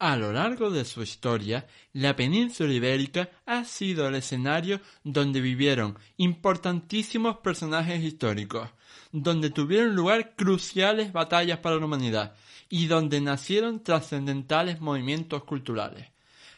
[0.00, 5.98] A lo largo de su historia, la península ibérica ha sido el escenario donde vivieron
[6.18, 8.68] importantísimos personajes históricos,
[9.10, 12.36] donde tuvieron lugar cruciales batallas para la humanidad
[12.68, 16.06] y donde nacieron trascendentales movimientos culturales.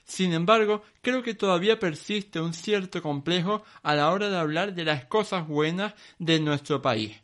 [0.05, 4.85] Sin embargo, creo que todavía persiste un cierto complejo a la hora de hablar de
[4.85, 7.17] las cosas buenas de nuestro país.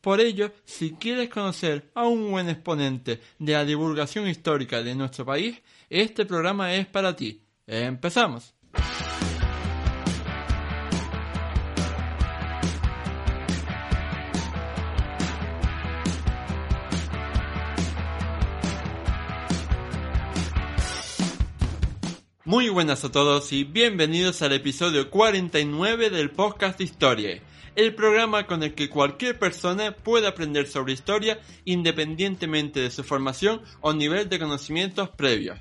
[0.00, 5.26] Por ello, si quieres conocer a un buen exponente de la divulgación histórica de nuestro
[5.26, 7.42] país, este programa es para ti.
[7.66, 8.54] Empezamos.
[22.46, 27.42] Muy buenas a todos y bienvenidos al episodio 49 del podcast Historia
[27.76, 33.62] el programa con el que cualquier persona puede aprender sobre historia independientemente de su formación
[33.80, 35.58] o nivel de conocimientos previos.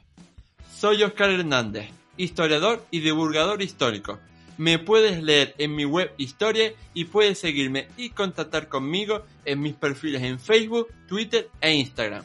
[0.76, 4.20] Soy Oscar Hernández, historiador y divulgador histórico.
[4.58, 9.74] Me puedes leer en mi web Historia y puedes seguirme y contactar conmigo en mis
[9.74, 12.24] perfiles en Facebook, Twitter e Instagram.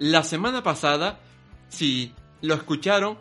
[0.00, 1.20] La semana pasada,
[1.68, 3.18] si lo escucharon,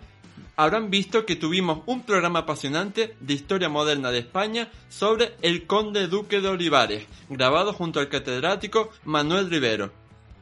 [0.60, 6.08] habrán visto que tuvimos un programa apasionante de historia moderna de España sobre el conde
[6.08, 9.94] duque de Olivares, grabado junto al catedrático Manuel Rivero.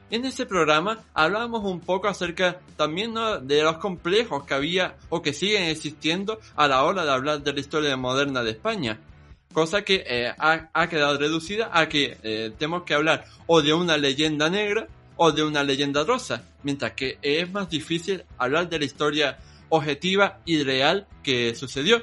[0.10, 5.34] En ese programa hablábamos un poco acerca también de los complejos que había o que
[5.34, 8.99] siguen existiendo a la hora de hablar de la historia moderna de España.
[9.54, 13.98] Cosa que eh, ha, quedado reducida a que eh, tenemos que hablar o de una
[13.98, 18.86] leyenda negra o de una leyenda rosa, mientras que es más difícil hablar de la
[18.86, 19.38] historia
[19.70, 22.02] objetiva y real que sucedió.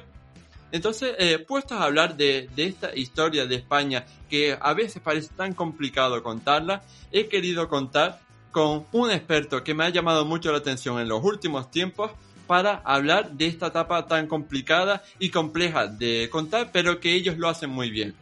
[0.72, 5.54] Entonces, eh, puestos a hablar de, esta historia de España que a veces parece tan
[5.54, 6.82] complicado contarla,
[7.12, 8.20] he querido contar
[8.50, 12.10] con un experto que me ha llamado mucho la atención en los últimos tiempos
[12.48, 17.48] para hablar de esta etapa tan complicada y compleja de contar, pero que ellos lo
[17.48, 18.14] hacen muy bien.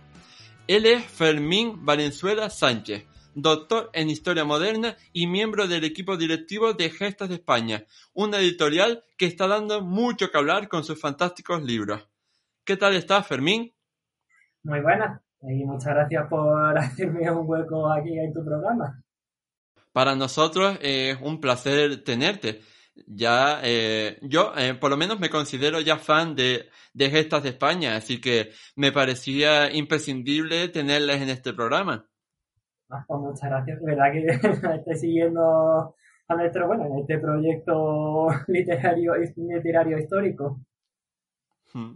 [0.69, 3.05] Él es Fermín Valenzuela Sánchez,
[3.35, 9.05] doctor en Historia Moderna y miembro del equipo directivo de Gestas de España, una editorial
[9.17, 12.09] que está dando mucho que hablar con sus fantásticos libros.
[12.65, 13.73] ¿Qué tal estás, Fermín?
[14.63, 19.03] Muy buena, y muchas gracias por hacerme un hueco aquí en tu programa.
[19.93, 22.61] Para nosotros es un placer tenerte.
[23.07, 27.51] Ya, eh, yo eh, por lo menos me considero ya fan de, de Gestas de
[27.51, 32.07] España, así que me parecía imprescindible tenerlas en este programa.
[32.93, 33.81] Ah, pues muchas gracias.
[33.81, 34.27] De verdad que
[34.77, 35.95] estoy siguiendo
[36.29, 40.61] a nuestro, bueno, en este proyecto literario, literario histórico.
[41.73, 41.95] Hmm.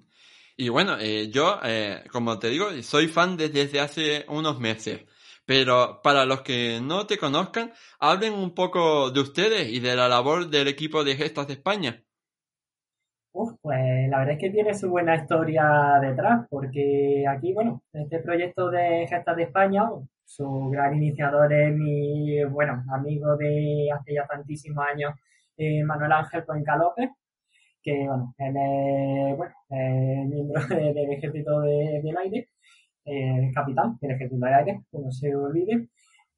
[0.57, 5.05] Y bueno, eh, yo, eh, como te digo, soy fan desde, hace unos meses.
[5.45, 10.09] Pero para los que no te conozcan, hablen un poco de ustedes y de la
[10.09, 12.03] labor del equipo de Gestas de España.
[13.33, 18.19] Uf, pues la verdad es que tiene su buena historia detrás, porque aquí, bueno, este
[18.21, 19.84] proyecto de Gestas de España,
[20.27, 25.15] su gran iniciador es mi, bueno, amigo de hace ya tantísimos años,
[25.57, 26.77] eh, Manuel Ángel Cuenca
[27.83, 29.55] que, bueno, él es, bueno,
[30.29, 32.49] miembro del Ejército del Aire,
[33.05, 35.89] eh, capitán del Ejército del Aire, que no se olvide.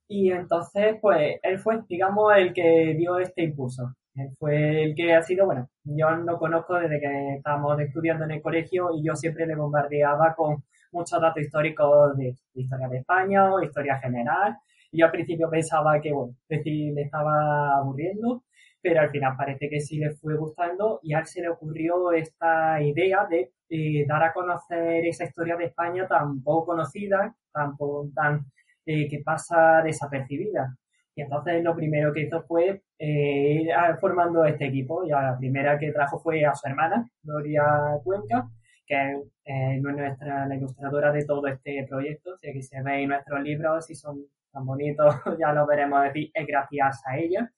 [0.09, 3.95] Y entonces, pues, él fue, digamos, el que dio este impulso.
[4.15, 8.33] Él fue el que ha sido, bueno, yo lo conozco desde que estábamos estudiando en
[8.33, 10.63] el colegio y yo siempre le bombardeaba con
[10.93, 14.57] muchos datos históricos de, historia de España o historia general.
[14.91, 18.43] Y yo al principio pensaba que, bueno, decir, le estaba aburriendo,
[18.81, 22.13] pero al final parece que sí le fue gustando y a él se le ocurrió
[22.13, 27.77] esta idea de eh, dar a conocer esa historia de España tan poco conocida, tan,
[28.15, 28.47] tan
[28.87, 30.75] eh, que pasa desapercibida.
[31.15, 33.71] Y entonces lo primero que hizo fue eh, ir
[34.01, 35.05] formando este equipo.
[35.05, 37.65] Y la primera que trajo fue a su hermana, Gloria
[38.05, 38.49] Cuenca,
[38.89, 42.37] que es eh, nuestra, la ilustradora de todo este proyecto.
[42.39, 46.47] Si aquí se veis nuestros libros y son tan bonitos, ya lo veremos decir, es
[46.47, 47.51] gracias a ella.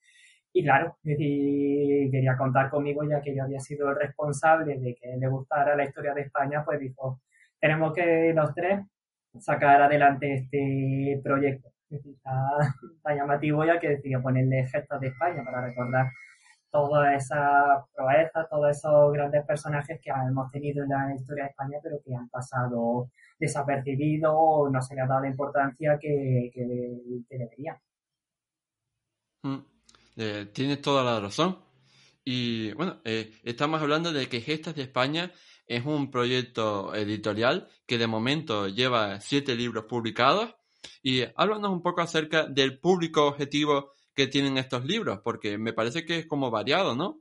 [0.53, 5.29] Y claro, quería contar conmigo ya que yo había sido el responsable de que le
[5.29, 7.21] gustara la historia de España, pues dijo,
[7.61, 8.81] tenemos que los tres
[9.39, 11.69] sacar adelante este proyecto.
[11.89, 16.11] Está tan llamativo ya que decidió ponerle gestos de España para recordar
[16.71, 21.79] todas esas proezas, todos esos grandes personajes que hemos tenido en la historia de España,
[21.83, 27.37] pero que han pasado desapercibidos o no se le ha dado la importancia que, que,
[27.37, 27.77] deberían.
[29.43, 29.59] Mm.
[30.17, 31.59] Eh, tienes toda la razón.
[32.25, 35.33] Y bueno, eh, estamos hablando de que Gestas de España
[35.67, 40.55] es un proyecto editorial que de momento lleva siete libros publicados.
[41.03, 46.05] Y háblanos un poco acerca del público objetivo que tienen estos libros, porque me parece
[46.05, 47.21] que es como variado, ¿no?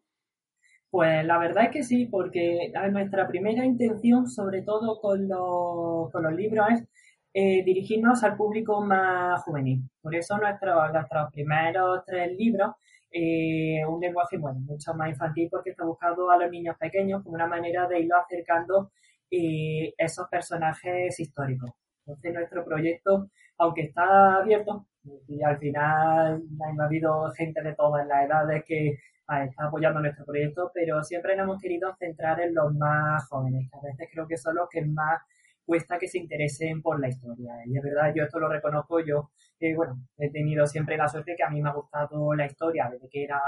[0.90, 6.24] Pues la verdad es que sí, porque nuestra primera intención, sobre todo con los, con
[6.24, 6.88] los libros, es
[7.34, 9.84] eh, dirigirnos al público más juvenil.
[10.02, 12.72] Por eso nuestros, nuestros primeros tres libros,
[13.12, 17.36] eh, un lenguaje bueno, mucho más infantil porque está buscado a los niños pequeños como
[17.36, 18.92] una manera de irlo acercando
[19.30, 21.70] eh, esos personajes históricos.
[22.06, 26.42] Entonces nuestro proyecto, aunque está abierto, y al final
[26.80, 28.98] ha habido gente de todas las edades que
[29.46, 33.78] está apoyando nuestro proyecto, pero siempre nos hemos querido centrar en los más jóvenes, que
[33.78, 35.22] a veces creo que son los que más
[35.66, 37.54] cuesta que se interesen por la historia.
[37.66, 39.30] Y es verdad, yo esto lo reconozco, yo,
[39.60, 42.90] eh, bueno, he tenido siempre la suerte que a mí me ha gustado la historia
[42.92, 43.40] desde que era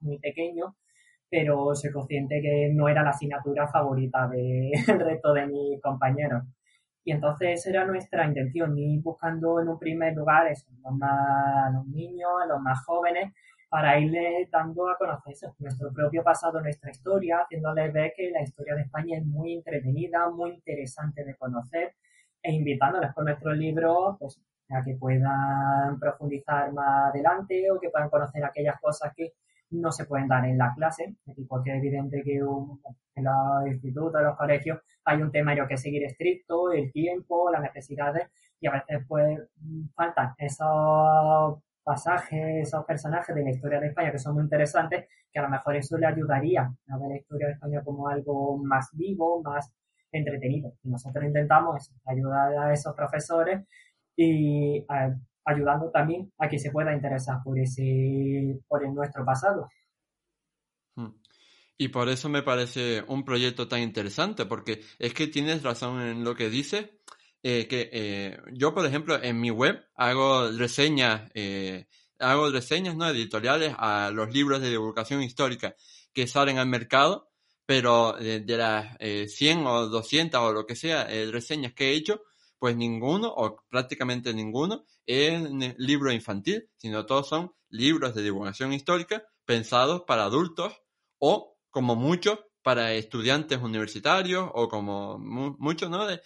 [0.00, 0.76] muy pequeño,
[1.30, 6.42] pero soy consciente que no era la asignatura favorita del resto de mis compañeros.
[7.04, 11.72] Y entonces esa era nuestra intención, ir buscando en un primer lugar eso, los, más,
[11.72, 13.32] los niños, los más jóvenes,
[13.70, 18.74] para irles dando a conocer nuestro propio pasado, nuestra historia, haciéndoles ver que la historia
[18.74, 21.94] de España es muy entretenida, muy interesante de conocer
[22.42, 28.10] e invitándoles con nuestros libros pues, a que puedan profundizar más adelante o que puedan
[28.10, 29.34] conocer aquellas cosas que
[29.70, 31.14] no se pueden dar en la clase,
[31.48, 36.04] porque es evidente que en los institutos, en los colegios, hay un temario que seguir
[36.04, 38.28] estricto, el tiempo, las necesidades,
[38.60, 39.38] y a veces pues
[39.94, 45.38] faltan esos pasajes, esos personajes de la historia de España que son muy interesantes, que
[45.38, 48.90] a lo mejor eso le ayudaría a ver la historia de España como algo más
[48.92, 49.72] vivo, más
[50.12, 50.74] entretenido.
[50.82, 53.66] Y nosotros intentamos ayudar a esos profesores
[54.16, 55.14] y eh,
[55.44, 59.68] ayudando también a que se pueda interesar por ese, por nuestro pasado.
[61.80, 66.24] Y por eso me parece un proyecto tan interesante, porque es que tienes razón en
[66.24, 66.90] lo que dices,
[67.42, 71.86] eh, que eh, yo, por ejemplo, en mi web hago reseñas, eh,
[72.18, 75.74] hago reseñas no editoriales a los libros de divulgación histórica
[76.12, 77.30] que salen al mercado,
[77.64, 82.20] pero de, de las 100 o 200 o lo que sea reseñas que he hecho,
[82.58, 85.40] pues ninguno o prácticamente ninguno es
[85.78, 90.74] libro infantil, sino todos son libros de divulgación histórica pensados para adultos
[91.20, 96.06] o como muchos para estudiantes universitarios o como muchos ¿no?
[96.06, 96.20] de,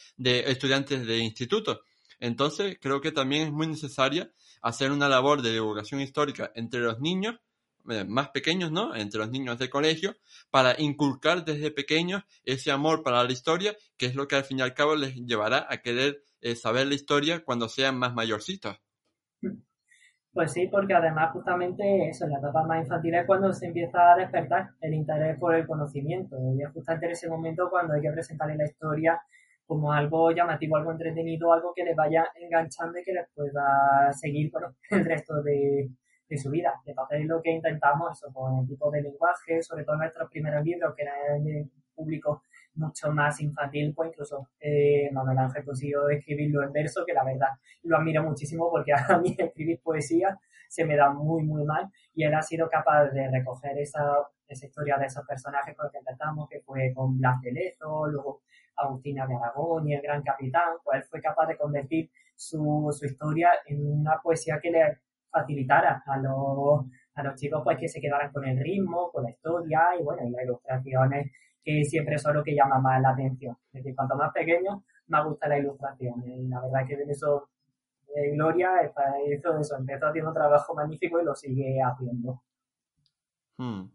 [0.51, 1.81] estudiantes de institutos.
[2.19, 4.31] Entonces creo que también es muy necesaria
[4.63, 7.37] hacer una labor de divulgación histórica entre los niños
[7.91, 8.95] eh, más pequeños, ¿no?
[8.95, 10.17] Entre los niños de colegio,
[10.51, 14.61] para inculcar desde pequeños ese amor para la historia, que es lo que al fin
[14.61, 18.79] y al cabo les llevará a querer eh, saber la historia cuando sean más mayorcitos.
[20.35, 24.13] Pues sí, porque además justamente eso, en la etapa más infantil es cuando se empieza
[24.13, 26.37] a despertar el interés por el conocimiento.
[26.57, 29.23] Y es justamente en ese momento cuando hay que presentarle la historia
[29.65, 34.51] como algo llamativo, algo entretenido, algo que les vaya enganchando y que les pueda seguir
[34.51, 35.89] bueno, el resto de,
[36.29, 36.75] de su vida.
[36.85, 40.65] Entonces lo que intentamos eso, con el tipo de lenguaje, sobre todo en nuestros primeros
[40.65, 42.43] libros, que eran de público
[42.75, 47.49] mucho más infantil, pues incluso eh, Manuel Ángel consiguió escribirlo en verso, que la verdad
[47.83, 50.39] lo admiro muchísimo porque a mí escribir poesía
[50.69, 54.03] se me da muy, muy mal y él ha sido capaz de recoger esa,
[54.49, 58.07] esa historia de esos personajes con los que empezamos, que fue con Blas de Lezo,
[58.07, 58.43] luego
[58.77, 63.07] Agustina de Aragón y el Gran Capitán, pues él fue capaz de convertir su, su
[63.07, 64.99] historia en una poesía que le
[65.31, 69.31] facilitara a los, a los chicos pues que se quedaran con el ritmo, con la
[69.31, 71.33] historia y bueno, y las ilustraciones
[71.65, 73.57] que siempre son lo que llama más la atención.
[73.73, 76.23] Es decir, cuanto más pequeño, más gusta la ilustración.
[76.27, 77.49] Y la verdad es que eso
[78.33, 82.43] Gloria eso, empezó haciendo un trabajo magnífico y lo sigue haciendo.
[83.57, 83.89] Hmm.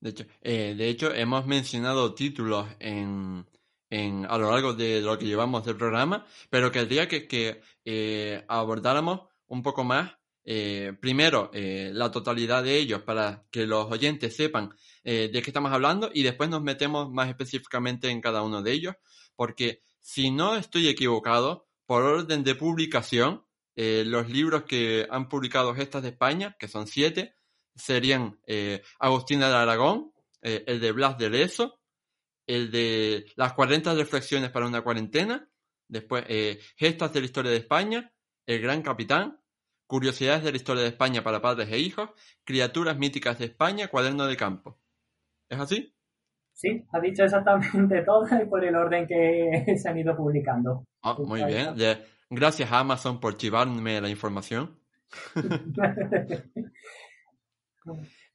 [0.00, 3.46] De hecho, eh, de hecho, hemos mencionado títulos en,
[3.90, 8.44] en, a lo largo de lo que llevamos del programa, pero querría que, que eh,
[8.48, 10.12] abordáramos un poco más
[10.46, 15.48] eh, primero eh, la totalidad de ellos para que los oyentes sepan eh, de qué
[15.48, 18.94] estamos hablando y después nos metemos más específicamente en cada uno de ellos,
[19.36, 23.44] porque si no estoy equivocado, por orden de publicación,
[23.76, 27.34] los libros que han publicado Gestas de España, que son siete,
[27.74, 28.40] serían
[28.98, 31.80] Agustina de Aragón, el de Blas de Leso,
[32.46, 35.46] el de Las 40 reflexiones para una cuarentena,
[35.88, 36.24] después
[36.76, 38.12] Gestas de la historia de España,
[38.46, 39.43] El Gran Capitán,
[39.94, 42.10] Curiosidades de la historia de España para padres e hijos,
[42.42, 44.76] Criaturas míticas de España, Cuaderno de campo.
[45.48, 45.94] ¿Es así?
[46.52, 50.84] Sí, ha dicho exactamente todo y por el orden que se han ido publicando.
[51.00, 51.76] Ah, muy bien.
[52.28, 54.76] Gracias a Amazon por chivarme la información.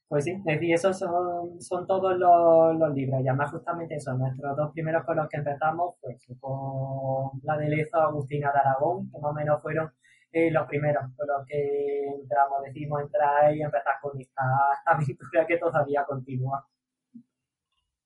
[0.08, 3.20] Pues sí, y esos son, son todos los, libros.
[3.22, 7.68] Y además justamente eso, nuestros dos primeros con los que empezamos, pues con la de
[7.68, 9.92] Lezo Agustina de Aragón, que más o menos fueron
[10.32, 14.42] eh, los primeros los que entramos, decimos entrar y empezar con esta
[14.86, 16.66] aventura que todavía continúa.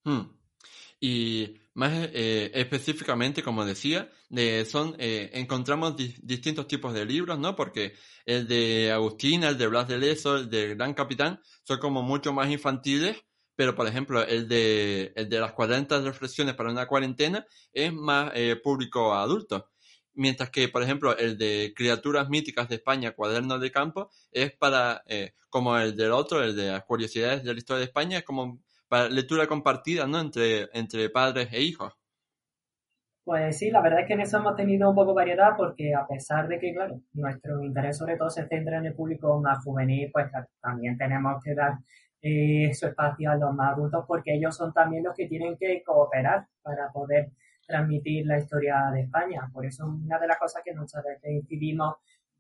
[0.05, 0.23] Hmm.
[1.01, 4.11] Y más eh, específicamente, como decía,
[4.67, 7.55] son eh, encontramos distintos tipos de libros, ¿no?
[7.57, 12.03] Porque el de Agustina, el de Blas de Leso, el de Gran Capitán, son como
[12.03, 13.23] mucho más infantiles,
[13.57, 18.33] pero por ejemplo, el de, el de las 40 reflexiones para una cuarentena es más
[18.35, 19.71] eh, público adulto.
[20.15, 25.03] Mientras que, por ejemplo, el de Criaturas Míticas de España, Cuaderno de Campo, es para,
[25.51, 28.61] como el del otro, el de las curiosidades de la historia de España, es como
[28.89, 30.21] para lectura compartida, ¿no?
[30.21, 31.93] Entre, entre padres e hijos.
[33.25, 36.07] Pues sí, la verdad es que en eso hemos tenido un poco variedad porque a
[36.07, 40.11] pesar de que, claro, nuestro interés sobre todo se centra en el público más juvenil,
[40.13, 40.27] pues
[40.61, 41.73] también tenemos que dar
[42.21, 45.83] eh, su espacio a los más adultos porque ellos son también los que tienen que
[45.83, 47.31] cooperar para poder
[47.67, 49.49] transmitir la historia de España.
[49.53, 51.97] Por eso una de las cosas que muchas veces incidimos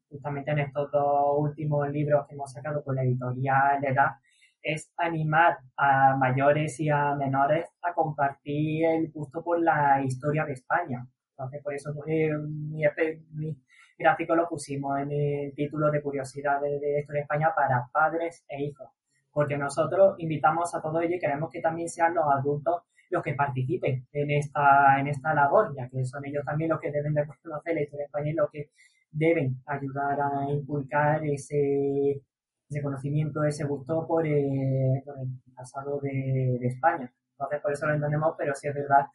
[0.08, 4.12] justamente en estos dos últimos libros que hemos sacado con la editorial Edad
[4.64, 10.54] es animar a mayores y a menores a compartir el gusto por la historia de
[10.54, 11.06] España.
[11.30, 12.82] Entonces, por eso eh, mi,
[13.98, 18.62] gráfico lo pusimos en el título de Curiosidades de Historia de España para padres e
[18.62, 18.88] hijos.
[19.30, 22.82] Porque nosotros invitamos a todos ellos y queremos que también sean los adultos
[23.14, 26.90] los que participen en esta, en esta labor, ya que son ellos también los que
[26.90, 28.70] deben de conocer la historia de España y los que
[29.12, 32.20] deben ayudar a inculcar ese,
[32.68, 37.12] ese conocimiento, ese gusto por, eh, el pasado de, España.
[37.32, 39.06] Entonces, por eso lo entendemos, pero sí es verdad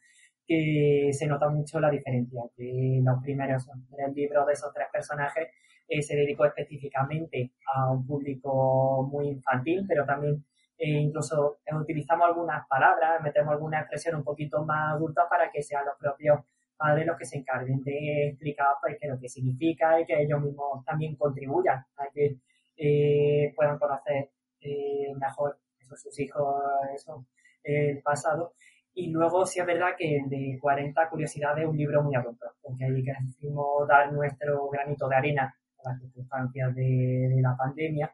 [0.46, 5.48] que se nota mucho la diferencia, que los primeros, el libro de esos tres personajes
[5.88, 10.44] eh, se dedicó específicamente a un público muy infantil, pero también
[10.80, 15.84] eh, incluso utilizamos algunas palabras, metemos alguna expresión un poquito más adulta para que sean
[15.84, 16.40] los propios
[16.74, 20.22] padres los que se encarguen de explicar pues, qué es lo que significa y que
[20.22, 22.38] ellos mismos también contribuyan a que
[22.78, 24.30] eh, puedan conocer
[24.62, 26.62] eh, mejor eso, sus hijos,
[26.94, 27.26] eso,
[27.62, 28.54] el pasado.
[28.94, 32.86] Y luego sí es verdad que de 40 curiosidades es un libro muy abrupto, porque
[32.86, 38.10] ahí quisimos dar nuestro granito de arena a las circunstancias de, la pandemia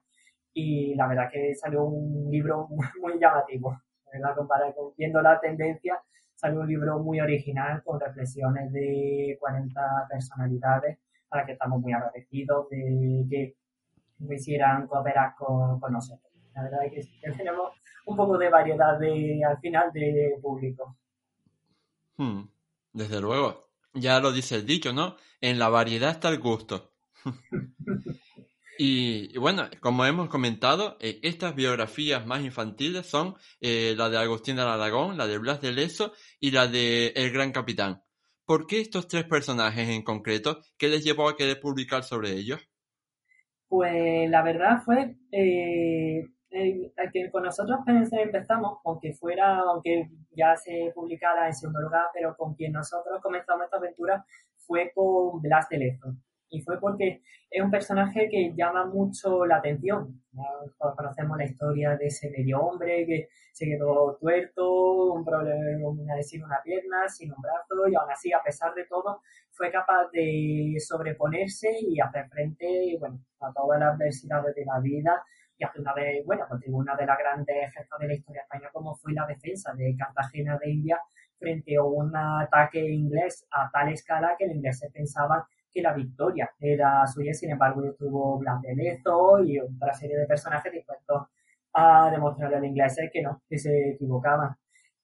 [0.59, 2.67] y la verdad que salió un libro
[3.01, 3.79] muy, llamativo.
[4.35, 6.01] Comparar con, viendo la tendencia,
[6.35, 10.99] salió un libro muy original con reflexiones de 40 personalidades
[11.29, 13.57] a las que estamos muy agradecidos de que
[14.27, 16.33] quisieran cooperar con, nosotros.
[16.55, 17.73] La verdad es que tenemos
[18.07, 20.97] un poco de variedad de, al final de público.
[22.17, 22.45] Hmm,
[22.95, 23.67] desde luego.
[23.93, 25.17] Ya lo dice el dicho, ¿no?
[25.43, 26.93] En la variedad está el gusto.
[28.79, 34.57] y, bueno, como hemos comentado, eh, estas biografías más infantiles son eh, la de Agustín
[34.57, 38.03] de Aragón, la de Blas de Leso y la de El Gran Capitán.
[38.45, 40.61] ¿Por qué estos tres personajes en concreto?
[40.79, 42.61] ¿Qué les llevó a querer publicar sobre ellos?
[43.69, 51.47] Pues la verdad fue eh, que con nosotros empezamos, aunque fuera, aunque ya se publicara
[51.47, 54.25] en segundo lugar, pero con quien nosotros comenzamos esta aventura
[54.67, 56.17] fue con Blas de Lezo
[56.49, 60.23] y fue porque es un personaje que llama mucho la atención.
[60.79, 65.85] Todos conocemos la historia de ese medio hombre que se quedó tuerto, un problema, en
[65.85, 70.77] una pierna, sin un brazo, y aún así, a pesar de todo, fue capaz de
[70.79, 75.25] sobreponerse y hacer frente bueno, a todas las adversidades de la vida
[75.59, 78.71] y hace una de, bueno, contribuyó una de las grandes gestas de la historia española
[78.73, 81.01] como fue la defensa de Cartagena de India
[81.39, 85.93] frente a un ataque inglés a tal escala que el inglés se pensaba que la
[85.93, 91.27] victoria era suya, sin embargo, estuvo Blas de Lezo y otra serie de personajes dispuestos
[91.75, 94.57] a demostrarle al inglés que no, que se equivocaban.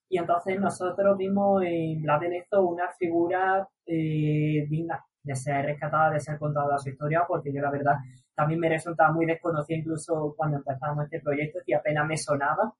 [0.09, 6.09] Y entonces nosotros vimos en Blas de Lezo una figura eh, digna de ser rescatada,
[6.09, 7.97] de ser contada su historia, porque yo la verdad
[8.33, 12.73] también me resultaba muy desconocida incluso cuando empezamos este proyecto y apenas me sonaba,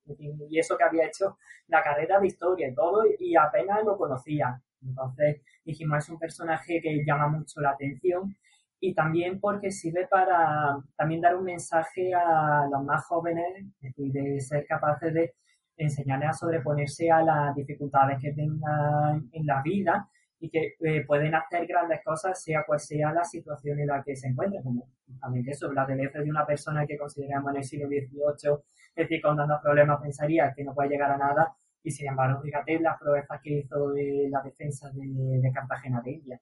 [0.50, 4.59] y eso que había hecho la carrera de historia y todo, y apenas lo conocía.
[4.85, 8.35] Entonces dijimos, es un personaje que llama mucho la atención
[8.79, 13.65] y también porque sirve para también dar un mensaje a los más jóvenes
[13.97, 15.33] y de ser capaces de
[15.77, 20.09] enseñarles a sobreponerse a las dificultades que tengan en la vida
[20.43, 24.13] y que eh, pueden hacer grandes cosas sea cual sea la situación en la que
[24.13, 27.87] se encuentren, como justamente eso, la de de una persona que consideramos en el siglo
[27.87, 28.57] XVIII,
[28.95, 32.41] es decir, con tantos problemas pensaría que no puede llegar a nada, y sin embargo,
[32.41, 36.41] fíjate las proezas que hizo de la defensa de, de Cartagena de India.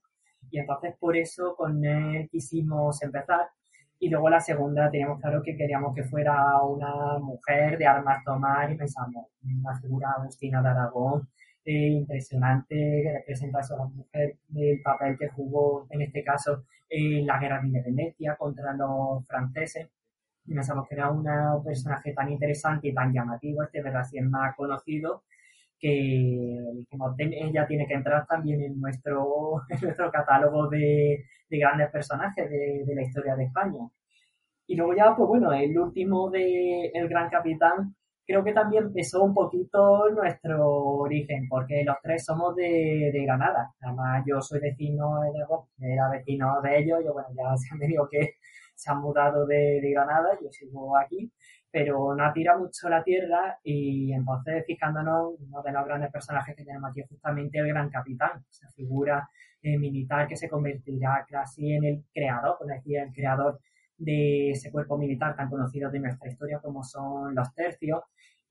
[0.49, 3.49] Y entonces por eso con él quisimos empezar.
[3.99, 8.71] Y luego la segunda teníamos claro que queríamos que fuera una mujer de armas tomar
[8.71, 11.29] y pensamos, una figura Agustina de Aragón,
[11.63, 17.27] eh, impresionante, que representa a la mujer, el papel que jugó en este caso en
[17.27, 19.87] la guerra de independencia contra los franceses.
[20.45, 21.23] Y pensamos que era un
[21.63, 25.23] personaje tan interesante y tan llamativo, este verdad si es más conocido,
[25.81, 26.85] que
[27.17, 33.35] ella tiene que entrar también en nuestro, nuestro catálogo de, grandes personajes de, la historia
[33.35, 33.79] de España.
[34.67, 37.95] Y luego ya, pues bueno, el último de El Gran Capitán,
[38.25, 43.73] creo que también empezó un poquito nuestro origen, porque los tres somos de, Granada.
[43.81, 48.07] Además, yo soy vecino de era vecino de ellos, yo bueno, ya se han venido
[48.09, 48.35] que
[48.81, 51.31] se han mudado de, de Granada, yo sigo aquí
[51.71, 56.65] pero no atira mucho la tierra y entonces fijándonos, uno de los grandes personajes que
[56.65, 59.29] tenemos aquí es justamente el gran capitán, esa figura
[59.61, 63.59] eh, militar que se convertirá casi en el creador, por decir, el creador
[63.97, 68.01] de ese cuerpo militar tan conocido de nuestra historia como son los tercios.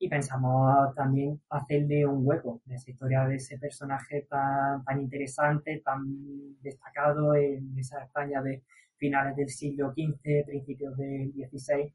[0.02, 5.82] Y pensamos también hacerle un hueco en esa historia de ese personaje tan, tan interesante,
[5.84, 8.62] tan destacado en esa España de
[9.00, 11.92] finales del siglo XV, principios del XVI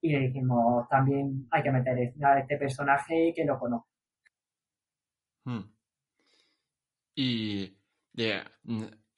[0.00, 3.88] y le dijimos, también hay que meter a este personaje que lo conozca.
[5.44, 5.72] Hmm.
[7.14, 7.76] Y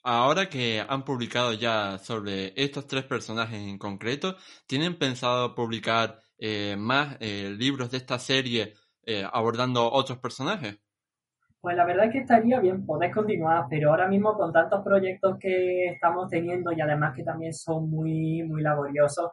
[0.03, 6.75] ahora que han publicado ya sobre estos tres personajes en concreto, ¿tienen pensado publicar eh,
[6.77, 10.79] más eh, libros de esta serie eh, abordando otros personajes?
[11.61, 15.37] Pues la verdad es que estaría bien poder continuar, pero ahora mismo con tantos proyectos
[15.39, 19.31] que estamos teniendo y además que también son muy, muy laboriosos,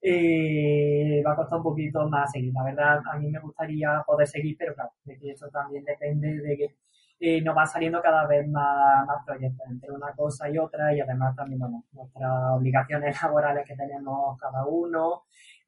[0.00, 2.52] eh, va a costar un poquito más seguir.
[2.54, 6.40] La verdad, a mí me gustaría poder seguir, pero claro, de que eso también depende
[6.40, 6.76] de que
[7.20, 11.00] eh, nos van saliendo cada vez más, más proyectos entre una cosa y otra y
[11.00, 15.24] además también, bueno, nuestras obligaciones laborales que tenemos cada uno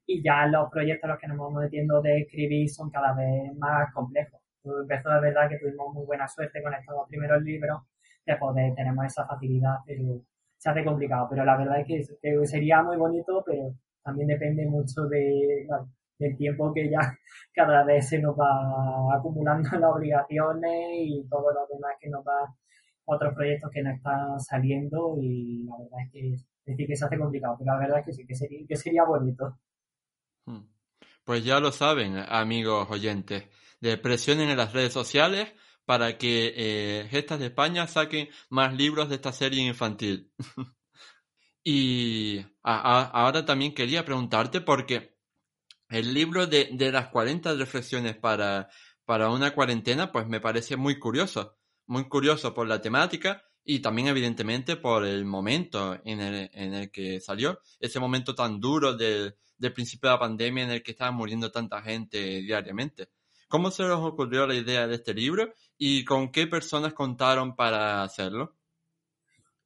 [0.07, 3.93] y ya los proyectos los que nos vamos metiendo de escribir son cada vez más
[3.93, 4.38] complejos.
[4.63, 7.81] Empezó de verdad que tuvimos muy buena suerte con estos dos primeros libros
[8.25, 10.21] de poder, tenemos esa facilidad, pero
[10.57, 11.27] se hace complicado.
[11.29, 15.67] Pero la verdad es que sería muy bonito, pero también depende mucho de,
[16.19, 16.99] del tiempo que ya
[17.53, 22.53] cada vez se nos va acumulando las obligaciones y todo lo demás que nos va,
[23.05, 27.17] otros proyectos que no están saliendo y la verdad es que decir que se hace
[27.17, 29.57] complicado, pero la verdad es que sí, que sería, que sería bonito.
[30.45, 30.65] Hmm.
[31.23, 33.45] Pues ya lo saben, amigos oyentes,
[33.79, 35.49] de presionen en las redes sociales
[35.85, 40.31] para que eh, Gestas de España saquen más libros de esta serie infantil.
[41.61, 45.17] Y ahora también quería preguntarte porque
[45.89, 48.69] el libro de, de las 40 reflexiones para,
[49.05, 54.07] para una cuarentena, pues me parece muy curioso, muy curioso por la temática y también
[54.07, 59.35] evidentemente por el momento en el, en el que salió, ese momento tan duro del,
[59.57, 63.09] del principio de la pandemia en el que estaba muriendo tanta gente diariamente.
[63.49, 68.03] ¿Cómo se les ocurrió la idea de este libro y con qué personas contaron para
[68.03, 68.53] hacerlo?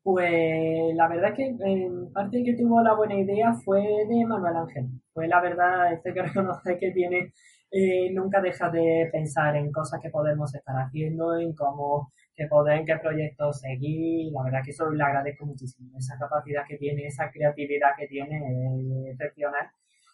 [0.01, 4.55] Pues la verdad es que en parte que tuvo la buena idea fue de Manuel
[4.55, 4.85] Ángel.
[5.13, 7.33] Fue la verdad, este que reconoce que tiene,
[7.71, 12.79] eh, nunca deja de pensar en cosas que podemos estar haciendo, en cómo, que poder,
[12.79, 14.31] en qué proyectos seguir.
[14.31, 15.97] La verdad que eso le agradezco muchísimo.
[15.97, 19.67] Esa capacidad que tiene, esa creatividad que tiene, es excepcional.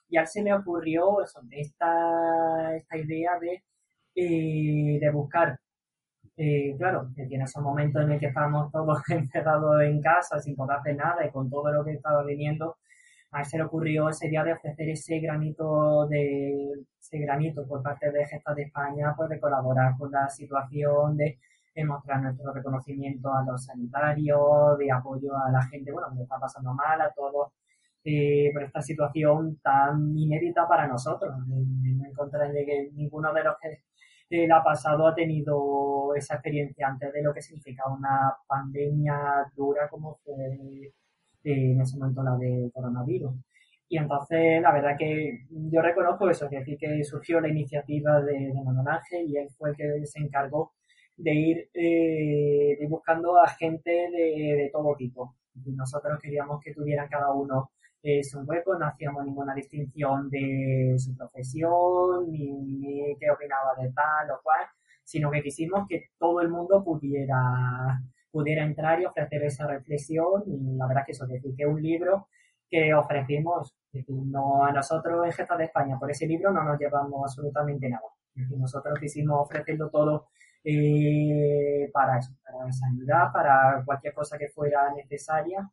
[0.10, 3.64] Y a él se le ocurrió eso, esta, esta idea de,
[4.16, 5.60] eh, de buscar
[6.42, 10.56] eh, claro, que tiene esos momentos en el que estábamos todos encerrados en casa sin
[10.56, 12.78] poder hacer nada y con todo lo que estaba viniendo,
[13.32, 17.84] a él se le ocurrió ese día de ofrecer ese granito de ese granito por
[17.84, 21.38] parte de Gestas de España, pues de colaborar con la situación, de,
[21.86, 26.74] mostrar nuestro reconocimiento a los sanitarios, de apoyo a la gente, bueno, que está pasando
[26.74, 27.54] mal, a todos
[28.04, 31.34] eh, por esta situación tan inédita para nosotros.
[31.48, 33.84] No encontré que ninguno de los que
[34.30, 39.90] el ha pasado ha tenido esa experiencia antes de lo que significa una pandemia dura
[39.90, 40.36] como fue
[41.44, 43.34] eh, en ese momento la de coronavirus.
[43.90, 48.34] Y entonces, la verdad que yo reconozco eso, es decir, que surgió la iniciativa de,
[48.34, 50.74] de Ángel y él fue el que se encargó
[51.18, 55.36] de ir, eh, buscando a gente de, de todo tipo.
[55.66, 61.16] Nosotros queríamos que tuvieran cada uno es un hueco, no hacíamos ninguna distinción de su
[61.16, 64.66] profesión, ni, qué opinaba de tal o cual,
[65.04, 70.44] sino que quisimos que todo el mundo pudiera pudiera entrar y ofrecer esa reflexión.
[70.48, 72.28] Y la verdad que eso, decir que es un libro
[72.70, 73.76] que ofrecimos,
[74.08, 78.04] no a nosotros en Gesta de España, por ese libro no nos llevamos absolutamente nada.
[78.36, 80.28] nosotros quisimos ofrecerlo todo
[80.64, 85.68] eh, para eso, para sanidad, para cualquier cosa que fuera necesaria,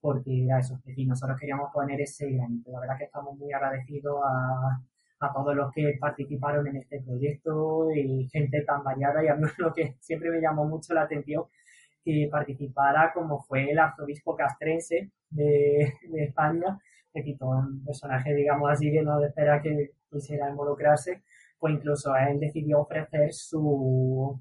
[0.00, 2.70] porque era eso, es decir, nosotros queríamos poner ese granito.
[2.72, 4.80] La verdad que estamos muy agradecidos a,
[5.20, 9.42] a todos los que participaron en este proyecto y gente tan variada y a mí
[9.58, 11.44] lo que siempre me llamó mucho la atención
[12.04, 16.78] que participara como fue el arzobispo castrense de, España,
[17.12, 21.22] que un personaje, digamos así, que no espera que quisiera involucrarse,
[21.58, 24.40] pues incluso él decidió ofrecer su,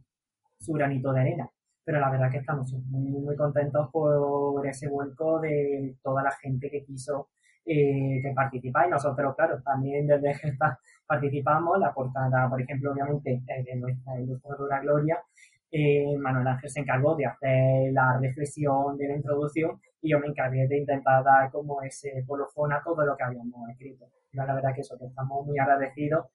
[0.59, 1.49] su granito de arena.
[1.87, 6.69] Pero la verdad que estamos muy, muy contentos por ese vuelco de toda la gente
[6.69, 7.29] que quiso
[7.65, 13.41] eh, que participa y nosotros, claro, también desde esta participamos, la portada, por ejemplo, obviamente,
[13.47, 15.23] de nuestra ilustradora Gloria,
[15.71, 20.27] eh, Manuel Ángel se encargó de hacer la reflexión de la introducción y yo me
[20.27, 24.07] encargué de intentar dar como ese colofón a todo lo que habíamos escrito.
[24.33, 26.25] la verdad que eso, que estamos muy agradecidos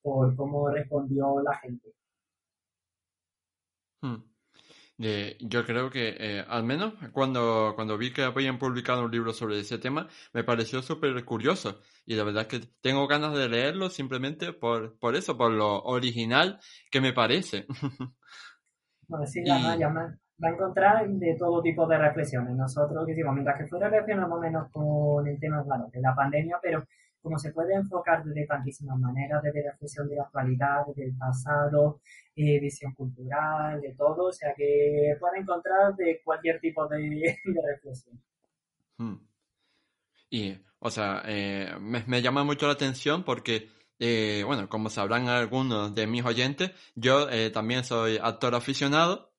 [0.00, 1.90] por cómo respondió la gente.
[4.00, 4.31] Hmm
[4.98, 9.58] yo creo que, eh, al menos cuando, cuando vi que habían publicado un libro sobre
[9.58, 11.80] ese tema, me pareció súper curioso.
[12.06, 15.82] Y la verdad es que tengo ganas de leerlo simplemente por, por eso, por lo
[15.82, 17.66] original que me parece.
[19.08, 19.42] Bueno, sí,
[20.42, 22.56] va a encontrar de todo tipo de reflexiones.
[22.56, 26.84] Nosotros decimos, mientras que fuera relacionamos menos con el tema, claro, de la pandemia, pero
[27.22, 31.16] como se puede enfocar de tantísimas maneras, desde la reflexión de la actualidad, desde el
[31.16, 32.00] pasado,
[32.34, 37.38] eh, visión cultural, de todo, o sea que puede encontrar de cualquier tipo de,
[37.72, 38.20] reflexión.
[38.98, 39.16] Hmm.
[40.30, 43.68] Y, o sea, eh, me, llama mucho la atención porque,
[44.00, 49.32] eh, bueno, como sabrán algunos de mis oyentes, yo también soy actor aficionado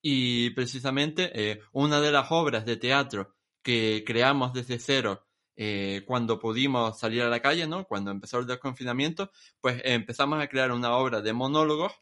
[0.00, 5.26] y precisamente una de las obras de teatro que creamos desde cero
[5.62, 7.84] eh, cuando pudimos salir a la calle, ¿no?
[7.84, 11.92] Cuando empezó el desconfinamiento, pues empezamos a crear una obra de monólogos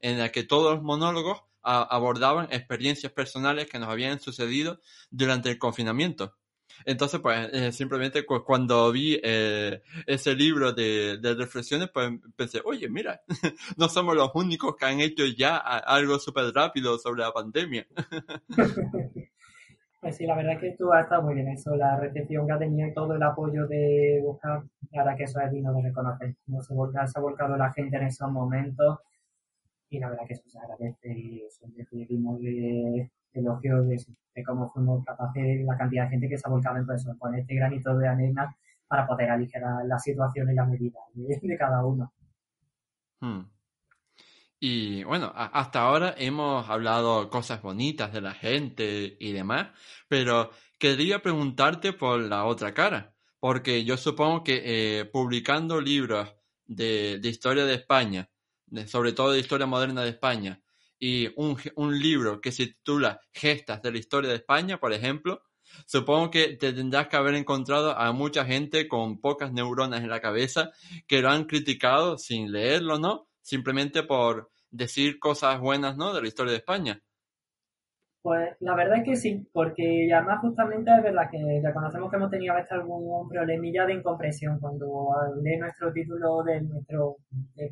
[0.00, 5.58] en la que todos los monólogos abordaban experiencias personales que nos habían sucedido durante el
[5.58, 6.38] confinamiento.
[6.86, 12.88] Entonces, pues eh, simplemente cuando vi eh, ese libro de, de, reflexiones, pues pensé, oye,
[12.88, 13.20] mira,
[13.76, 17.86] no somos los únicos que han hecho ya algo súper rápido sobre la pandemia.
[20.02, 22.52] Pues sí, la verdad es que tú has estado muy bien eso, la recepción que
[22.52, 26.34] ha tenido y todo el apoyo de buscar, la que eso es digno de reconocer,
[26.44, 26.74] cómo se,
[27.06, 28.98] se ha volcado la gente en esos momentos
[29.90, 31.42] y la verdad que eso se agradece y
[31.76, 36.50] recibimos de elogios de, de, cómo fuimos capaces, la cantidad de gente que se ha
[36.50, 38.56] volcado en eso, con este granito de arena
[38.88, 42.12] para poder aligerar la situación y la medida de, cada uno.
[43.20, 43.42] Hmm.
[44.64, 49.70] Y bueno, hasta ahora hemos hablado cosas bonitas de la gente y demás,
[50.06, 56.32] pero quería preguntarte por la otra cara, porque yo supongo que eh, publicando libros
[56.64, 58.30] de, historia de España,
[58.86, 60.62] sobre todo de historia moderna de España,
[60.96, 65.42] y un, un libro que se titula Gestas de la historia de España, por ejemplo,
[65.86, 70.20] Supongo que te tendrás que haber encontrado a mucha gente con pocas neuronas en la
[70.20, 70.70] cabeza
[71.08, 73.26] que lo han criticado sin leerlo, ¿no?
[73.40, 76.12] Simplemente por decir cosas buenas, ¿no?
[76.12, 77.00] De la historia de España.
[78.22, 82.30] Pues la verdad es que sí, porque además justamente es verdad que reconocemos que hemos
[82.30, 87.16] tenido a veces algún problemilla de incomprensión cuando lee nuestro título de nuestro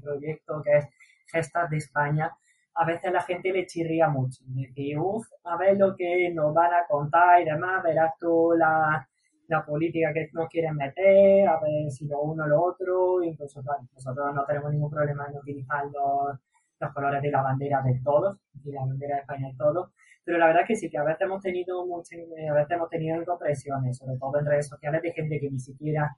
[0.03, 0.87] proyecto que es
[1.27, 2.33] Gestas de España,
[2.75, 4.43] a veces la gente le chirría mucho.
[4.47, 9.09] Dice, uff, a ver lo que nos van a contar y demás, verás tú la,
[9.47, 13.63] la política que nos quieren meter, a ver si lo uno o lo otro, incluso
[13.95, 16.39] nosotros no tenemos ningún problema en utilizar los
[16.81, 19.91] los colores de la bandera de todos, de la bandera de España de todos,
[20.25, 22.19] pero la verdad es que sí, que a veces hemos tenido muchas,
[22.51, 26.17] a veces hemos tenido incomprensiones, sobre todo en redes sociales, de gente que ni siquiera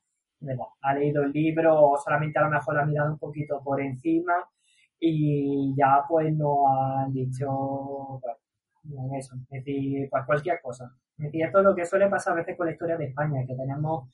[0.81, 4.35] ha leído el libro o solamente a lo mejor ha mirado un poquito por encima
[4.99, 8.21] y ya pues no han dicho,
[8.85, 10.93] bueno, eso, es decir, pues cualquier cosa.
[11.19, 13.45] Es decir, esto es lo que suele pasar a veces con la historia de España,
[13.47, 14.09] que tenemos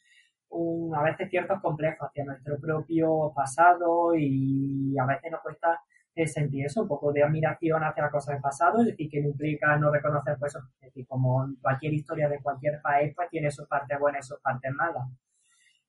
[0.51, 5.81] un, a veces ciertos complejos hacia nuestro propio pasado y a veces nos cuesta
[6.27, 9.29] sentir eso, un poco de admiración hacia las cosas del pasado, es decir, que no
[9.29, 13.67] implica no reconocer, pues, es decir, como cualquier historia de cualquier país, pues tiene sus
[13.69, 15.07] partes buenas y sus partes malas.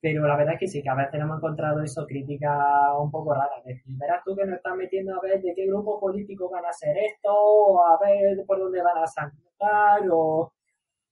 [0.01, 2.57] Pero la verdad es que sí, que a veces hemos encontrado eso, críticas
[2.99, 3.59] un poco raras.
[3.65, 6.65] Es decir, verás tú que nos estás metiendo a ver de qué grupo político van
[6.65, 10.53] a hacer esto, o a ver por dónde van a saltar, o...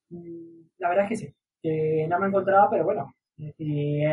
[0.10, 4.04] Mm, la verdad es que sí, que no me he encontrado, pero bueno, y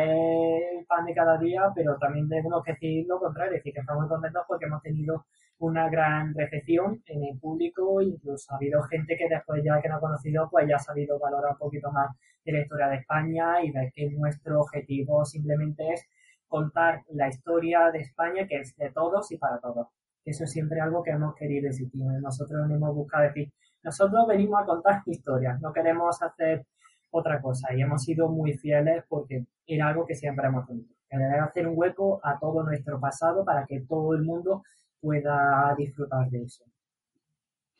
[0.86, 4.02] pan de cada día, pero también tenemos que decir lo contrario, es decir, que estamos
[4.02, 5.24] muy contentos porque hemos tenido
[5.58, 9.98] una gran recepción en el público, incluso ha habido gente que después ya que nos
[9.98, 13.62] ha conocido, pues ya ha sabido valorar un poquito más de la historia de España
[13.62, 16.06] y ver que nuestro objetivo simplemente es
[16.46, 19.88] contar la historia de España que es de todos y para todos.
[20.24, 21.88] Eso es siempre algo que hemos querido decir.
[21.94, 26.66] Nosotros no hemos buscado decir, nosotros venimos a contar historias, no queremos hacer
[27.14, 30.88] otra cosa y hemos sido muy fieles porque era algo que siempre hemos tenido.
[31.08, 34.64] Querer hacer un hueco a todo nuestro pasado para que todo el mundo
[35.00, 36.64] pueda disfrutar de eso.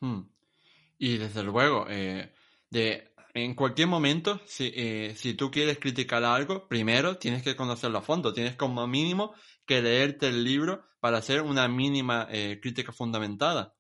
[0.01, 0.23] Hmm.
[0.99, 2.33] Y desde luego, eh,
[2.71, 7.99] de, en cualquier momento, si, eh, si tú quieres criticar algo, primero tienes que conocerlo
[7.99, 9.35] a fondo, tienes como mínimo
[9.67, 13.75] que leerte el libro para hacer una mínima eh, crítica fundamentada.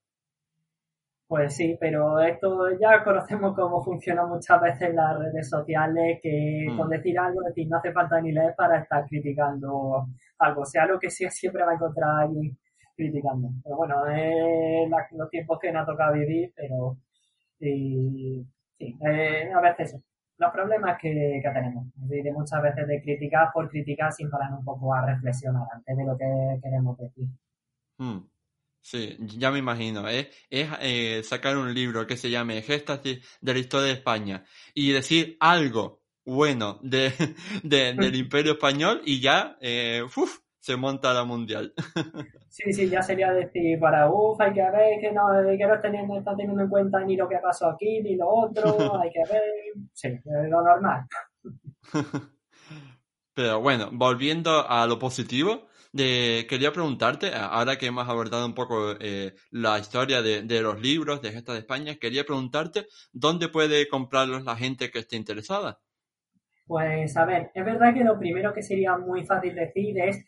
[1.27, 6.77] Pues sí, pero esto ya conocemos cómo funciona muchas veces las redes sociales, que mm.
[6.77, 10.07] con decir algo, decir, no hace falta ni leer para estar criticando
[10.39, 12.57] algo, sea lo que sea, siempre va a encontrar alguien
[12.95, 13.49] criticando.
[13.63, 16.99] Pero bueno, es los tiempos que nos ha tocado vivir, pero
[17.59, 18.47] sí,
[18.79, 19.97] eh, a veces
[20.37, 24.65] los problemas que, que tenemos, de muchas veces de criticar por criticar sin parar un
[24.65, 27.29] poco a reflexionar antes de lo que queremos decir.
[27.99, 28.34] Mm.
[28.85, 30.07] Sí, ya me imagino.
[30.07, 34.45] Es, es eh, sacar un libro que se llame Gestas de, la historia de España
[34.75, 37.11] y decir algo bueno de,
[37.63, 40.03] del Imperio Español y ya eh,
[40.61, 41.73] se monta la mundial.
[42.55, 46.17] Sí, sí, ya sería decir para uff, hay que ver que no, que no teniendo,
[46.17, 49.43] está teniendo en cuenta ni lo que pasó aquí ni lo otro, hay que ver.
[49.93, 51.05] Sí, lo normal.
[53.35, 58.95] Pero bueno, volviendo a lo positivo, de, quería preguntarte, ahora que hemos abordado un poco
[59.01, 64.43] eh, la historia de, los libros de Gesta de España, quería preguntarte dónde puede comprarlos
[64.45, 65.79] la gente que esté interesada.
[66.67, 70.25] Pues a ver, es verdad que lo primero que sería muy fácil decir es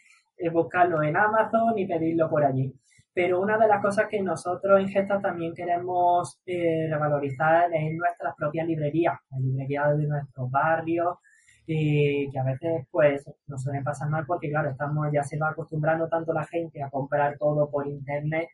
[0.52, 2.72] buscarlo en Amazon y pedirlo por allí.
[3.12, 8.36] Pero una de las cosas que nosotros en Gesta también queremos eh, revalorizar es nuestras
[8.36, 11.16] propias librerías, las librerías de nuestros barrios,
[11.66, 15.50] y que a veces pues nos suelen pasar mal porque claro, estamos ya se va
[15.50, 18.48] acostumbrando tanto la gente a comprar todo por internet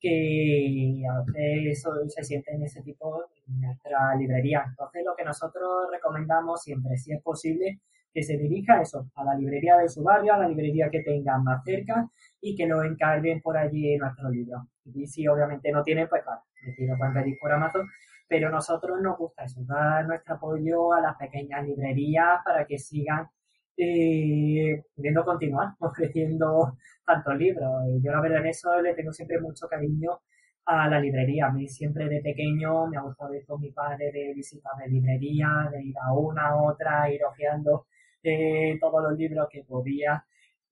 [0.00, 4.64] que a veces eso se siente en ese tipo en nuestra librería.
[4.68, 7.80] Entonces lo que nosotros recomendamos siempre, si es posible,
[8.12, 11.42] que se dirija eso, a la librería de su barrio, a la librería que tengan
[11.42, 12.08] más cerca
[12.40, 14.68] y que lo encarguen por allí en nuestro libro.
[14.84, 16.42] Y si obviamente no tienen, pues claro,
[16.78, 17.88] lo pueden pedir por Amazon
[18.28, 23.28] pero nosotros nos gusta eso, dar nuestro apoyo a las pequeñas librerías para que sigan
[23.76, 27.70] eh, pudiendo continuar ofreciendo tantos libros.
[28.02, 30.20] Yo la verdad en eso le tengo siempre mucho cariño
[30.66, 31.46] a la librería.
[31.46, 34.88] A mí siempre de pequeño me ha gustado ir con mi padre de visitas de
[34.88, 37.86] librería, de ir a una a otra, ir hojeando
[38.22, 40.24] eh, todos los libros que podía.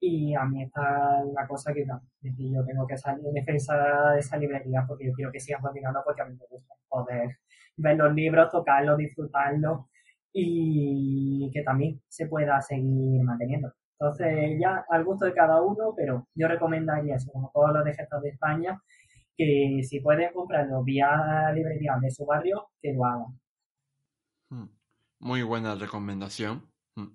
[0.05, 4.37] Y a mí está una cosa que yo tengo que salir en defensa de esa
[4.37, 7.39] librería porque yo quiero que sigan continuando porque a mí me gusta poder
[7.77, 9.87] ver los libros, tocarlos, disfrutarlos
[10.33, 13.73] y que también se pueda seguir manteniendo.
[13.93, 17.93] Entonces, ya al gusto de cada uno, pero yo recomendaría eso, como todos los de
[17.93, 18.83] de España,
[19.37, 23.41] que si pueden comprarlo vía librería de su barrio, que lo hagan.
[24.51, 24.69] Hmm.
[25.21, 26.69] Muy buena recomendación.
[26.97, 27.15] Hmm.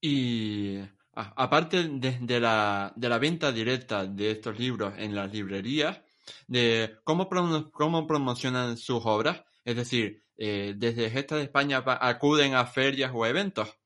[0.00, 0.80] Y
[1.14, 6.00] aparte de, la, de la venta directa de estos libros en las librerías,
[6.46, 7.28] de cómo,
[7.72, 13.26] cómo promocionan sus obras, es decir, eh, desde Gesta de España acuden a ferias o
[13.26, 13.78] eventos.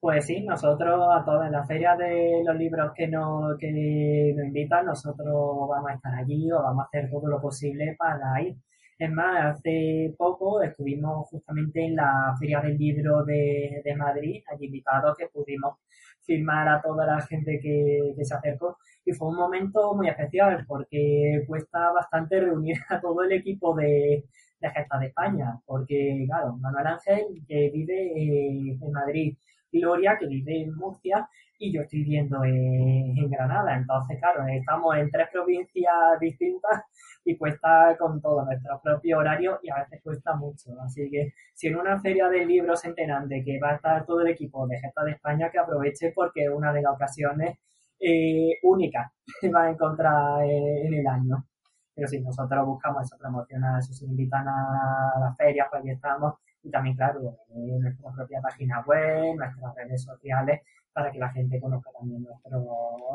[0.00, 4.86] Pues sí, nosotros a todas las ferias de los libros que nos, que nos invitan,
[4.86, 8.56] nosotros vamos a estar allí o vamos a hacer todo lo posible para ir.
[9.02, 14.66] Es más, hace poco estuvimos justamente en la Feria del Libro de, de Madrid, allí
[14.66, 15.78] invitados que pudimos
[16.20, 18.78] firmar a toda la gente que, que se acercó.
[19.04, 24.24] Y fue un momento muy especial porque cuesta bastante reunir a todo el equipo de,
[24.60, 29.36] de Gesta de España, porque claro, Manuel Ángel que vive en Madrid,
[29.72, 34.96] Gloria que vive en Murcia y yo estoy viviendo en, en, Granada, entonces claro, estamos
[34.96, 36.82] en tres provincias distintas
[37.24, 41.68] y cuesta con todo nuestro propio horario y a veces cuesta mucho, así que si
[41.68, 44.66] en una feria de libros se enteran de que va a estar todo el equipo
[44.66, 47.58] de Gesta de España, que aproveche porque es una de las ocasiones
[48.04, 51.46] eh, única que va a encontrar eh, en el año.
[51.94, 56.34] Pero sí, nosotros buscamos eso, promocionar, eso, se invitan a las ferias, pues ahí estamos.
[56.62, 61.60] Y también, claro, en nuestra propia página web, nuestras redes sociales, para que la gente
[61.60, 62.64] conozca también nuestro,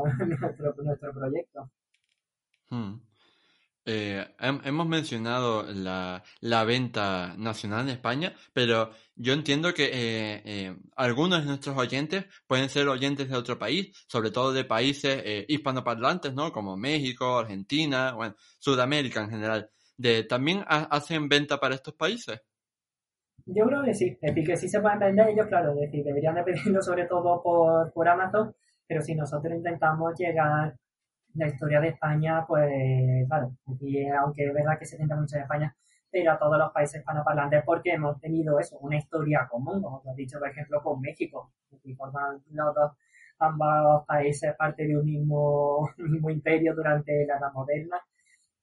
[0.40, 1.70] nuestro, nuestro proyecto.
[2.70, 2.96] Hmm.
[3.90, 11.40] Eh, hemos mencionado la, venta nacional en España, pero yo entiendo que eh, eh, algunos
[11.40, 16.52] de nuestros oyentes pueden ser oyentes de otro país, sobre todo de países hispanoparlantes, ¿no?
[16.52, 19.70] Como México, Argentina, bueno, Sudamérica en general.
[20.28, 22.42] ¿También hacen venta para estos países?
[23.46, 26.04] Yo creo que sí, es decir, que sí se pueden vender ellos, claro, es decir,
[26.04, 28.54] deberían de pedirlo sobre todo por, por Amazon,
[28.86, 30.76] pero si nosotros intentamos llegar
[31.38, 33.52] la historia de España, pues claro,
[34.22, 35.76] aunque es verdad que se centra mucho en España,
[36.12, 40.08] pero a todos los países hispanoparlantes porque hemos tenido eso, una historia común, como os
[40.08, 41.52] he dicho, por ejemplo, con México,
[41.84, 42.92] que forman los dos,
[43.40, 48.02] ambos países parte de un mismo, mismo imperio durante la Edad Moderna,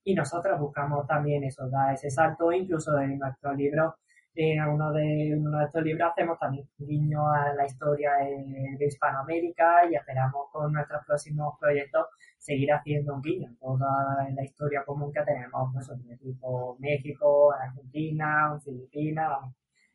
[0.03, 3.95] y nosotros buscamos también eso, dar ese salto, incluso en nuestro libro
[4.35, 9.89] en de, uno de estos libros hacemos también un guiño a la historia de, Hispanoamérica
[9.89, 15.11] y esperamos con nuestros próximos proyectos seguir haciendo un guiño a toda la historia común
[15.13, 19.39] que tenemos, pues, tipo México, Argentina, Filipinas,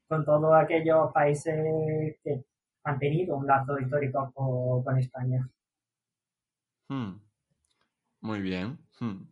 [0.08, 2.44] con todos aquellos países que
[2.84, 4.32] han tenido un lazo histórico
[4.84, 5.48] con, España.
[6.88, 7.20] Hmm.
[8.22, 8.78] Muy bien.
[8.98, 9.22] Hmm.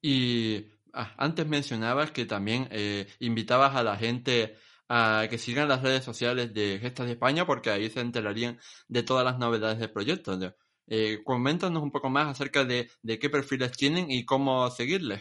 [0.00, 4.54] Y Ah, antes mencionabas que también eh, invitabas a la gente
[4.88, 9.02] a que sigan las redes sociales de Gestas de España porque ahí se enterarían de
[9.02, 10.38] todas las novedades del proyecto.
[10.86, 15.20] Eh, coméntanos un poco más acerca de, qué perfiles tienen y cómo seguirles.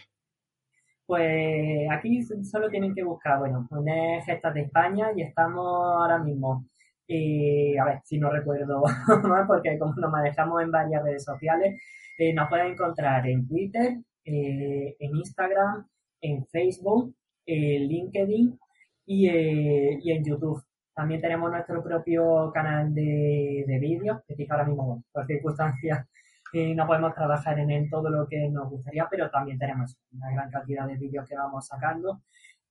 [1.07, 6.67] Pues aquí solo tienen que buscar, bueno, poner Gestas de España y estamos ahora mismo,
[7.09, 8.83] a ver si no recuerdo
[9.47, 11.81] porque como nos manejamos en varias redes sociales,
[12.19, 15.87] eh, nos pueden encontrar en Twitter, eh, en Instagram,
[16.21, 18.59] en Facebook, en LinkedIn
[19.07, 20.63] eh, y, en YouTube.
[20.95, 26.07] También tenemos nuestro propio canal de, de vídeos, que ahora mismo, por circunstancias,
[26.53, 30.49] eh, no podemos trabajar en, todo lo que nos gustaría, pero también tenemos una gran
[30.49, 32.21] cantidad de vídeos que vamos sacando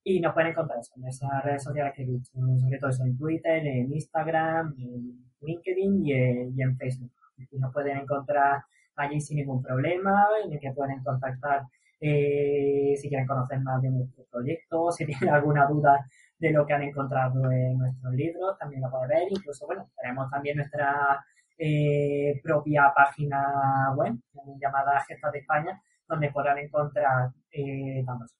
[0.03, 3.17] y nos pueden encontrar en esas redes sociales que he dicho, sobre todo eso en
[3.17, 6.11] Twitter, en Instagram, en LinkedIn y,
[6.55, 7.11] y en Facebook.
[7.51, 8.63] Y nos pueden encontrar
[8.95, 11.63] allí sin ningún problema, en el que pueden contactar
[11.99, 16.05] eh, si quieren conocer más de nuestro proyecto, si tienen alguna duda
[16.37, 19.27] de lo que han encontrado en nuestros libros, también lo pueden ver.
[19.31, 21.23] Incluso, bueno, tenemos también nuestra
[21.57, 24.13] eh, propia página web
[24.59, 28.35] llamada Gestas de España, donde podrán encontrar, eh, vamos,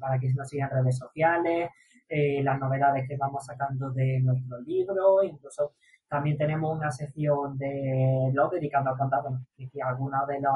[0.00, 1.70] para que nos sigan redes sociales,
[2.08, 5.74] eh, las novedades que vamos sacando de nuestro libro, incluso
[6.08, 9.44] también tenemos una sección de blog dedicada a contar bueno,
[9.84, 10.54] algunos de los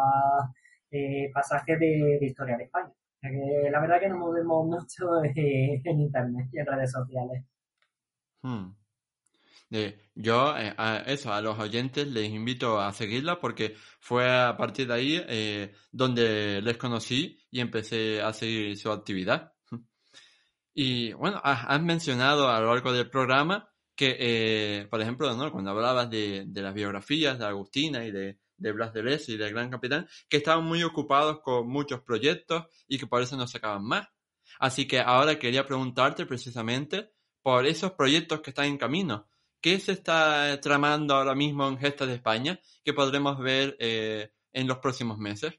[0.90, 2.92] eh, pasajes de, historia de España.
[3.70, 7.44] la verdad que nos movemos mucho en internet y en redes sociales.
[8.42, 8.70] Hmm.
[10.14, 14.86] yo, eh, a eso, a los oyentes les invito a seguirla porque fue a partir
[14.86, 19.52] de ahí eh, donde les conocí y empecé a seguir su actividad.
[20.80, 25.50] Y bueno, has mencionado a lo largo del programa que, eh, por ejemplo, ¿no?
[25.50, 29.36] cuando hablabas de, de, las biografías de Agustina y de, de Blas de Les y
[29.36, 33.48] del Gran Capitán, que estaban muy ocupados con muchos proyectos y que por eso no
[33.48, 34.06] sacaban más.
[34.60, 37.10] Así que ahora quería preguntarte precisamente
[37.42, 39.28] por esos proyectos que están en camino.
[39.60, 44.68] ¿Qué se está tramando ahora mismo en Gestas de España que podremos ver eh, en
[44.68, 45.58] los próximos meses?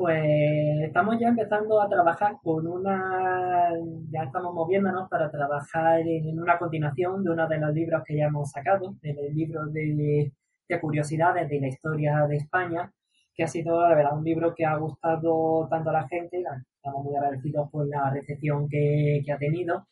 [0.00, 3.68] Pues estamos ya empezando a trabajar con una,
[4.10, 8.24] ya estamos moviéndonos para trabajar en una continuación de uno de los libros que ya
[8.24, 10.32] hemos sacado, del libro de,
[10.80, 12.90] curiosidades de la historia de España,
[13.34, 16.42] que ha sido, la verdad, un libro que ha gustado tanto a la gente,
[16.76, 19.86] estamos muy agradecidos por la recepción que, que ha tenido,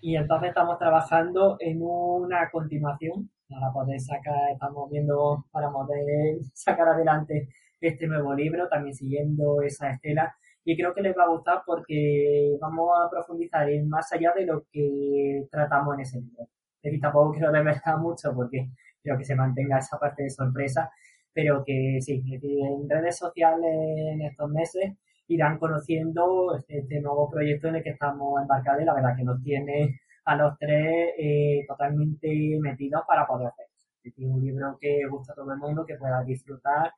[0.00, 3.28] y entonces estamos trabajando en una continuación.
[3.50, 7.50] Para poder sacar, estamos viendo para poder sacar adelante
[7.88, 10.34] este nuevo libro, también siguiendo esa estela.
[10.64, 14.46] Y creo que les va a gustar porque vamos a profundizar en más allá de
[14.46, 16.48] lo que tratamos en ese libro.
[16.82, 18.68] Y tampoco quiero desvelar mucho porque
[19.02, 20.90] quiero que se mantenga esa parte de sorpresa,
[21.32, 24.92] pero que sí, en redes sociales en estos meses
[25.28, 29.42] irán conociendo este, nuevo proyecto en el que estamos embarcados y la verdad que nos
[29.42, 33.66] tiene a los tres eh, totalmente metidos para poder hacer.
[34.04, 36.92] Es un libro que gusta a todo el mundo, que pueda disfrutar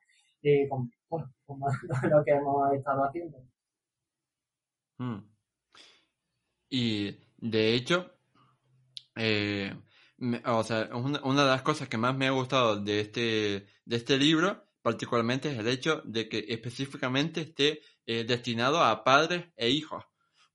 [0.69, 0.91] con,
[2.09, 3.37] lo que hemos estado haciendo.
[4.97, 5.19] Hmm.
[6.69, 8.11] Y de hecho,
[9.15, 9.73] eh,
[10.45, 14.17] o sea, una, de las cosas que más me ha gustado de este, de este
[14.17, 20.03] libro, particularmente, es el hecho de que específicamente esté eh, destinado a padres e hijos.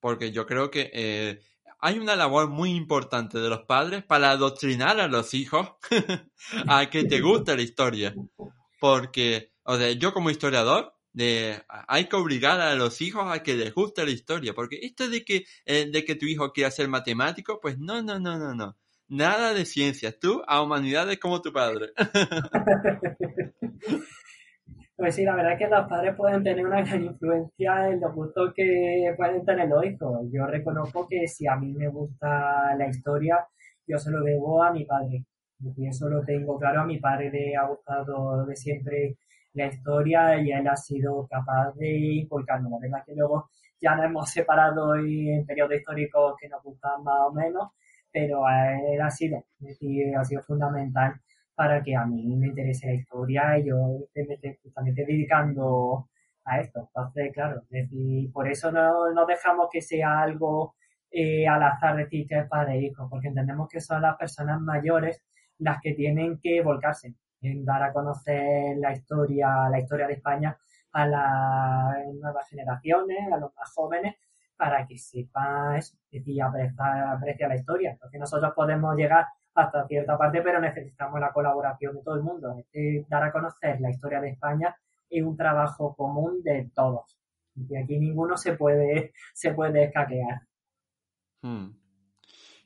[0.01, 1.41] Porque yo creo que eh,
[1.79, 5.73] hay una labor muy importante de los padres para adoctrinar a los hijos
[6.67, 8.15] a que te guste la historia.
[8.79, 11.57] Porque o sea, yo como historiador, de
[11.89, 15.25] hay que obligar a los hijos a que les guste la historia, porque esto de
[15.25, 18.77] que, eh, de que tu hijo quiera ser matemático, pues no, no, no, no, no.
[19.09, 21.93] Nada de ciencias, tú a humanidades como tu padre.
[25.01, 28.15] Pues sí, la verdad es que los padres pueden tener una gran influencia en los
[28.15, 30.29] gustos que pueden tener los hijos.
[30.31, 33.39] Yo reconozco que si a mí me gusta la historia,
[33.87, 35.25] yo se lo debo a mi padre.
[35.75, 39.17] Y eso lo tengo claro, a mi padre le ha gustado de siempre
[39.55, 42.81] la historia y él ha sido capaz de inculcarnos.
[42.81, 47.33] Verdad que luego ya nos hemos separado en periodos históricos que nos gustan más o
[47.33, 47.71] menos,
[48.13, 49.79] pero él ha sido, es
[50.19, 51.15] ha sido fundamental
[51.55, 53.77] para que a mí me interese la historia y yo
[54.15, 56.09] me esté justamente dedicando
[56.45, 56.81] a esto.
[56.81, 60.75] Entonces, claro, decir, por eso no, no dejamos que sea algo
[61.11, 64.61] eh, al azar decir que es padre e hijo, porque entendemos que son las personas
[64.61, 65.23] mayores
[65.59, 70.57] las que tienen que volcarse en dar a conocer la historia, la historia de España
[70.93, 74.17] a las nuevas generaciones, a los más jóvenes,
[74.57, 77.97] para que sepan eso, decir, aprecia la historia.
[78.01, 82.57] Porque nosotros podemos llegar hasta cierta parte, pero necesitamos la colaboración de todo el mundo.
[83.09, 84.77] dar a conocer la historia de España
[85.09, 87.17] es un trabajo común de todos.
[87.55, 90.43] Y aquí ninguno se puede, se puede escaquear.
[91.43, 91.80] Hmm.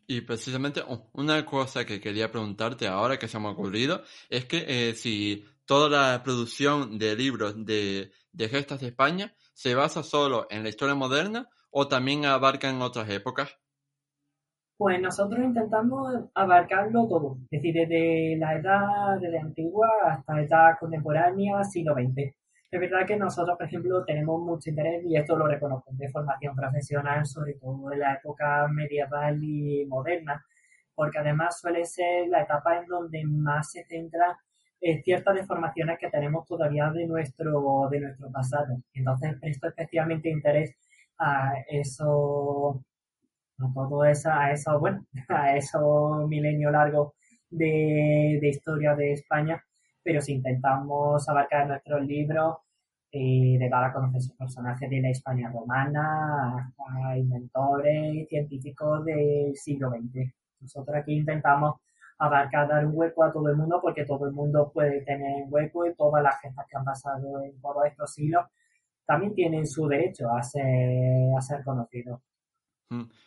[0.06, 4.44] Y precisamente oh, una cosa que quería preguntarte ahora que se me ha ocurrido es
[4.44, 10.02] que eh, si toda la producción de libros de, de gestas de España se basa
[10.02, 13.56] solo en la historia moderna o también abarca en otras épocas.
[14.76, 20.78] Pues nosotros intentamos abarcarlo todo, es decir, desde la edad, desde antigua hasta la edad
[20.80, 22.34] contemporánea, siglo XX.
[22.74, 26.56] Es verdad que nosotros, por ejemplo, tenemos mucho interés, y esto lo reconozco, de formación
[26.56, 30.44] profesional, sobre todo en la época medieval y moderna,
[30.92, 34.40] porque además suele ser la etapa en donde más se centra
[34.80, 38.76] en ciertas deformaciones que tenemos todavía de nuestro, de nuestro pasado.
[38.92, 40.74] Entonces presto especialmente interés
[41.16, 42.82] a eso
[43.60, 47.14] a todo esa, a eso, bueno, a eso milenio largo
[47.50, 49.64] de, historia de España,
[50.02, 52.63] pero si intentamos abarcar nuestros libros,
[53.16, 59.54] eh, de dar a conocer sus personajes de la España romana, hasta inventores científicos del
[59.54, 60.32] siglo XX.
[60.60, 61.76] Nosotros aquí intentamos
[62.18, 65.86] abarcar, dar un hueco a todo el mundo, porque todo el mundo puede tener hueco
[65.86, 68.46] y todas las gentes que han pasado en todos estos siglos
[69.06, 72.20] también tienen su derecho a ser, a ser conocidos.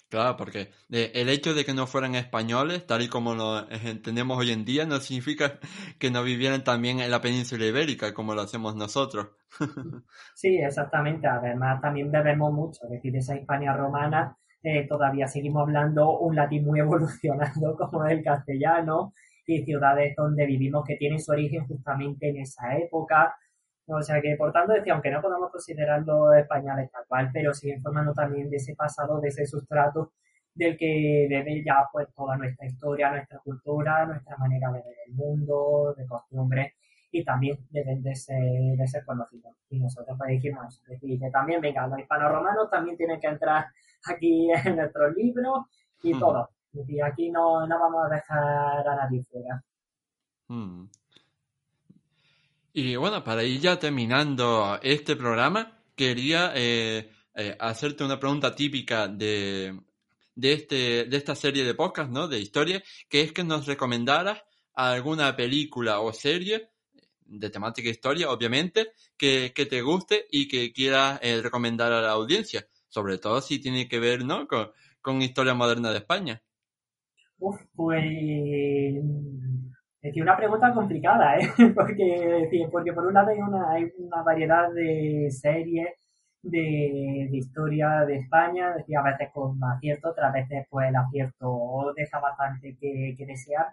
[0.10, 4.52] Claro, porque el hecho de que no fueran españoles, tal y como lo entendemos hoy
[4.52, 5.60] en día, no significa
[6.00, 9.28] que no vivieran también en la península ibérica, como lo hacemos nosotros.
[10.36, 11.28] sí, exactamente.
[11.28, 12.86] Además, también bebemos mucho.
[12.86, 18.24] Es decir, esa España romana, eh, todavía seguimos hablando un latín muy evolucionado, como el
[18.24, 19.14] castellano,
[19.46, 23.36] y ciudades donde vivimos que tienen su origen justamente en esa época
[23.88, 27.76] o sea que, por tanto, decía, aunque no podamos considerarlo españoles tal cual, pero sigue
[27.76, 30.12] informando también de ese pasado, de ese sustrato
[30.54, 35.14] del que debe ya pues toda nuestra historia, nuestra cultura, nuestra manera de ver el
[35.14, 36.74] mundo, de costumbres
[37.12, 38.42] y también deben de ser,
[38.76, 39.56] de ser conocidos.
[39.70, 43.68] Y nosotros pues dijimos, decir, que también, venga, los hispano-romanos también tienen que entrar
[44.06, 45.66] aquí en nuestros libros
[46.04, 46.50] y todo.
[46.74, 49.64] Y aquí no, no vamos a dejar a nadie fuera.
[52.80, 59.08] Y bueno, para ir ya terminando este programa, quería eh, eh, hacerte una pregunta típica
[59.08, 59.82] de,
[60.36, 62.28] de, este, de esta serie de podcast, ¿no?
[62.28, 64.44] De historia, que es que nos recomendaras
[64.76, 66.70] alguna película o serie
[67.26, 72.12] de temática historia, obviamente, que, que te guste y que quieras eh, recomendar a la
[72.12, 74.48] audiencia, sobre todo si tiene que ver, ¿no?
[74.48, 74.70] Con,
[75.02, 76.44] con historia moderna de España.
[77.40, 78.04] Uf, pues
[80.10, 81.50] es una pregunta complicada, ¿eh?
[81.76, 85.90] porque, porque por un lado hay una, variedad de series
[86.42, 92.20] de, historia de España, decir, a veces con acierto, otras veces pues el acierto deja
[92.20, 93.68] bastante que, desear.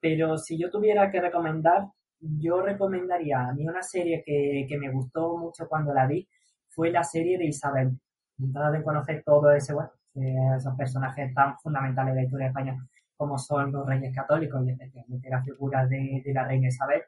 [0.00, 1.86] Pero si yo tuviera que recomendar,
[2.20, 6.28] yo recomendaría a mí una serie que, que me gustó mucho cuando la vi,
[6.68, 7.98] fue la serie de Isabel.
[8.38, 12.76] Entrada de conocer todo ese, bueno, esos personajes tan fundamentales de la historia de España
[13.18, 17.02] como son los reyes católicos y especialmente la figura de, la reina Isabel.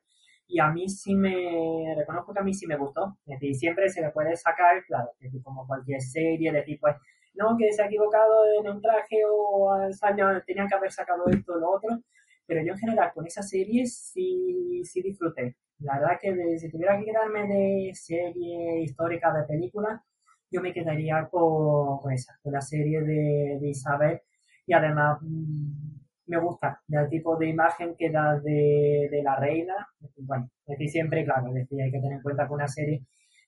[0.48, 3.16] Y a mí sí me, reconozco que a mí sí me gustó.
[3.24, 6.96] Es decir, siempre se le puede sacar, claro, es como cualquier serie, decir, pues,
[7.34, 11.24] no, que se ha equivocado en un traje o al años tenían que haber sacado
[11.28, 12.02] esto o lo otro.
[12.44, 15.56] Pero yo en general con esa serie sí, sí disfruté.
[15.78, 20.04] La verdad que si tuviera que quedarme de serie histórica de película,
[20.50, 24.20] yo me quedaría con, esa, con la serie de, de Isabel.
[24.66, 25.99] Y además, mm,
[26.30, 29.74] me gusta el tipo de imagen que da de, la reina.
[30.18, 33.02] Bueno, es decir, siempre, claro, es decir, hay que tener en cuenta que una serie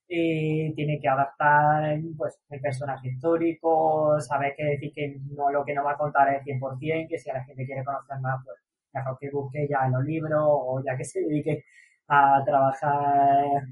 [0.08, 5.86] eh, tiene que adaptar pues, el personaje histórico, saber que que no lo que nos
[5.86, 8.56] va a contar es 100%, que si a la gente quiere conocer más, pues
[8.92, 11.64] mejor que busque ya en los libros o ya que se dedique
[12.08, 13.62] a trabajar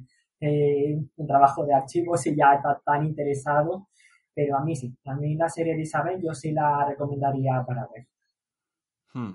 [0.41, 3.89] eh, un trabajo de archivo si ya está tan interesado.
[4.35, 7.87] Pero a mí sí, a mí la serie de Isabel yo sí la recomendaría para
[7.93, 8.07] ver.
[9.13, 9.33] Hmm.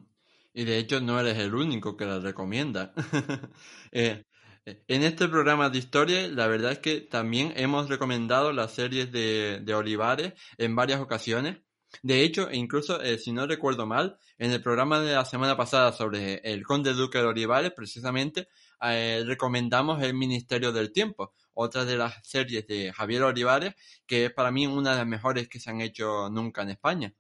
[0.54, 2.94] Y de hecho no eres el único que la recomienda.
[3.92, 4.24] eh,
[4.66, 9.64] en este programa de historia, la verdad es que también hemos recomendado las series de,
[9.76, 11.58] Olivares en varias ocasiones.
[12.02, 15.92] De hecho, incluso, eh, si no recuerdo mal, en el programa de la semana pasada
[15.92, 18.48] sobre el Conde Duque de Olivares, precisamente,
[18.82, 23.76] eh, recomendamos El Ministerio del Tiempo, otra de las series de Javier Olivares,
[24.08, 27.14] que es para mí una de las mejores que se han hecho nunca en España.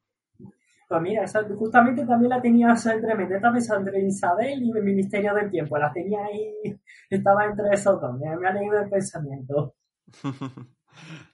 [0.87, 1.25] Pues mira,
[1.57, 5.77] justamente también la tenía entre mente, estaba pensando entre Isabel y el Ministerio del Tiempo,
[5.79, 6.79] la tenía ahí,
[7.09, 9.75] estaba entre esos dos, me, ha leído el pensamiento.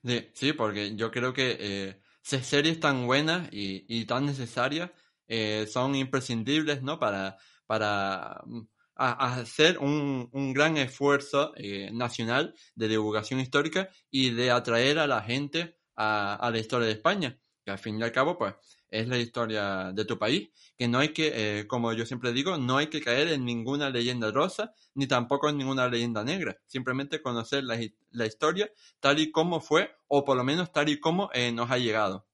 [0.05, 4.91] sí, sí, porque yo creo que eh, series tan buenas y, tan necesarias
[5.27, 6.97] eh, son imprescindibles, ¿no?
[6.97, 7.35] Para,
[7.65, 8.61] para mm,
[8.95, 15.21] hacer un, un, gran esfuerzo eh, nacional de divulgación histórica y de atraer a la
[15.21, 18.55] gente a, a la historia de España, que al fin y al cabo, pues,
[18.91, 22.57] es la historia de tu país, que no hay que, eh, como yo siempre digo,
[22.57, 27.21] no hay que caer en ninguna leyenda rosa, ni tampoco en ninguna leyenda negra, simplemente
[27.21, 27.79] conocer la,
[28.11, 28.69] la historia
[28.99, 32.27] tal y como fue, o por lo menos tal y como eh, nos ha llegado.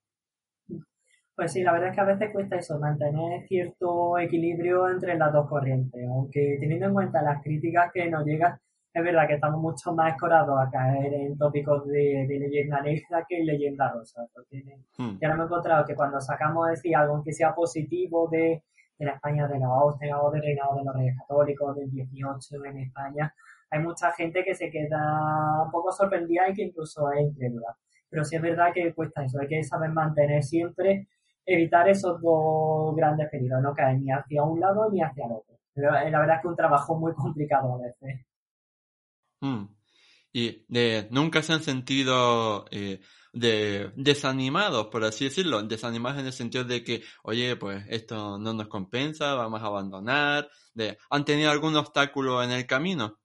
[1.35, 5.31] Pues sí, la verdad es que a veces cuesta eso, mantener cierto equilibrio entre las
[5.31, 8.59] dos corrientes, aunque teniendo en cuenta las críticas que nos llegan,
[8.97, 13.43] es verdad que estamos mucho más escorados a caer en tópicos de, leyenda negra que
[13.43, 14.25] leyenda rosa.
[14.33, 14.63] Porque
[14.97, 15.19] hmm.
[15.21, 18.63] ya no me he encontrado que cuando sacamos decir algo que sea positivo de,
[18.97, 22.77] la España de la Austria o del reinado de los reyes católicos del 18 en
[22.79, 23.33] España,
[23.69, 27.77] hay mucha gente que se queda un poco sorprendida y que incluso es incrédula.
[28.09, 31.07] Pero sí es verdad que cuesta eso, hay que saber mantener siempre,
[31.45, 35.55] evitar esos dos grandes peligros, no caer ni hacia un lado ni hacia el otro.
[35.75, 38.26] Pero la verdad es que es un trabajo muy complicado a veces.
[39.41, 39.65] Mm.
[40.33, 42.99] Y de, nunca se han sentido eh,
[43.33, 48.53] de, desanimados, por así decirlo, desanimados en el sentido de que, oye, pues esto no
[48.53, 50.49] nos compensa, vamos a abandonar.
[50.73, 53.19] De, ¿Han tenido algún obstáculo en el camino?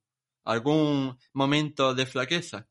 [0.44, 2.66] ¿Algún momento de flaqueza?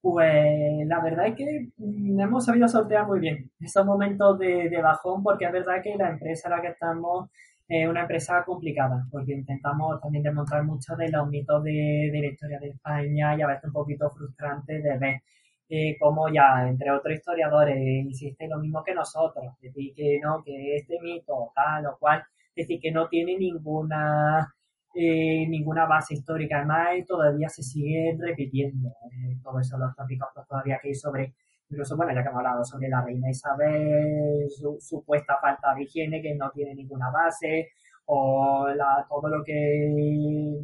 [0.00, 4.82] Pues la verdad es que mm, hemos sabido sortear muy bien esos momentos de, de
[4.82, 7.30] bajón, porque es verdad que la empresa en la que estamos
[7.68, 12.58] es una empresa complicada, porque intentamos también desmontar muchos de los mitos de, la historia
[12.60, 15.22] de España y a veces un poquito frustrante de ver
[15.68, 20.76] eh, cómo ya, entre otros historiadores, insisten lo mismo que nosotros, decir que no, que
[20.76, 22.22] este mito tal o cual,
[22.54, 24.54] decir que no tiene ninguna
[24.94, 30.78] eh, ninguna base histórica, además todavía se sigue repitiendo eh, todos esos los tópicos todavía
[30.82, 31.32] que hay sobre
[31.72, 36.20] incluso, bueno, ya que hemos hablado sobre la reina Isabel, su supuesta falta de higiene
[36.20, 37.70] que no tiene ninguna base,
[38.04, 40.60] o la, todo lo que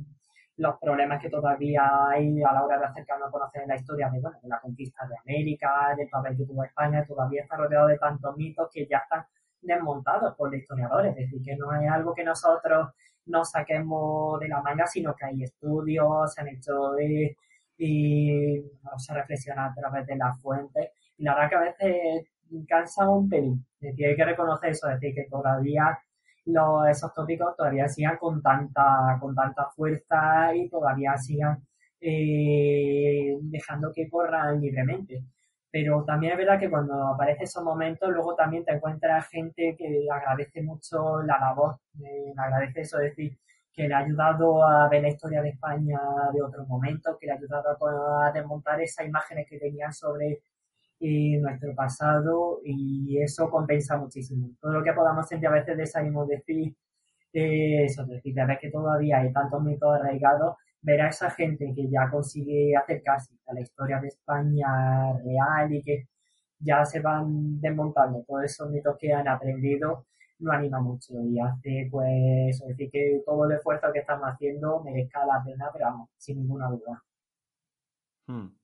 [0.59, 4.21] los problemas que todavía hay a la hora de acercarnos a conocer la historia de,
[4.21, 7.97] bueno, de la conquista de América, del papel que tuvo España, todavía está rodeado de
[7.99, 9.25] tantos mitos que ya están
[9.63, 12.89] desmontados por los historiadores, es decir, que no es algo que nosotros
[13.27, 17.37] nos saquemos de la manga, sino que hay estudios, se han hecho de
[17.79, 18.61] y
[18.97, 20.91] se reflexiona a través de las fuentes.
[21.17, 22.29] Y la verdad que a veces
[22.69, 23.65] cansa un pelín.
[23.81, 25.99] Es decir, hay que reconocer eso, es decir, que todavía
[26.47, 31.63] los, esos tópicos todavía sigan con tanta, con tanta fuerza y todavía sigan
[32.01, 35.25] eh, dejando que corran libremente.
[35.71, 40.07] Pero también es verdad que cuando aparecen esos momentos, luego también te encuentras gente que
[40.11, 43.39] agradece mucho la labor, eh, agradece eso, es decir,
[43.79, 46.01] que le ha ayudado a ver la historia de España
[46.35, 50.41] de otros momentos, que le ha ayudado a, desmontar esas imágenes que tenían sobre
[50.99, 54.49] eh, nuestro pasado y eso compensa muchísimo.
[54.61, 56.75] Todo lo que podamos sentir a veces desánimo decir
[57.33, 61.73] eh, eso, decir, de ver que todavía hay tantos mitos arraigados, ver a esa gente
[61.73, 66.09] que ya consigue acercarse a la historia de España real y que
[66.59, 70.07] ya se van desmontando todos esos mitos que han aprendido
[70.41, 75.27] lo anima mucho y hace pues decir que todo el esfuerzo que estamos haciendo merezca
[75.27, 77.03] la pena, pero vamos, sin ninguna duda.
[78.27, 78.59] Hmm.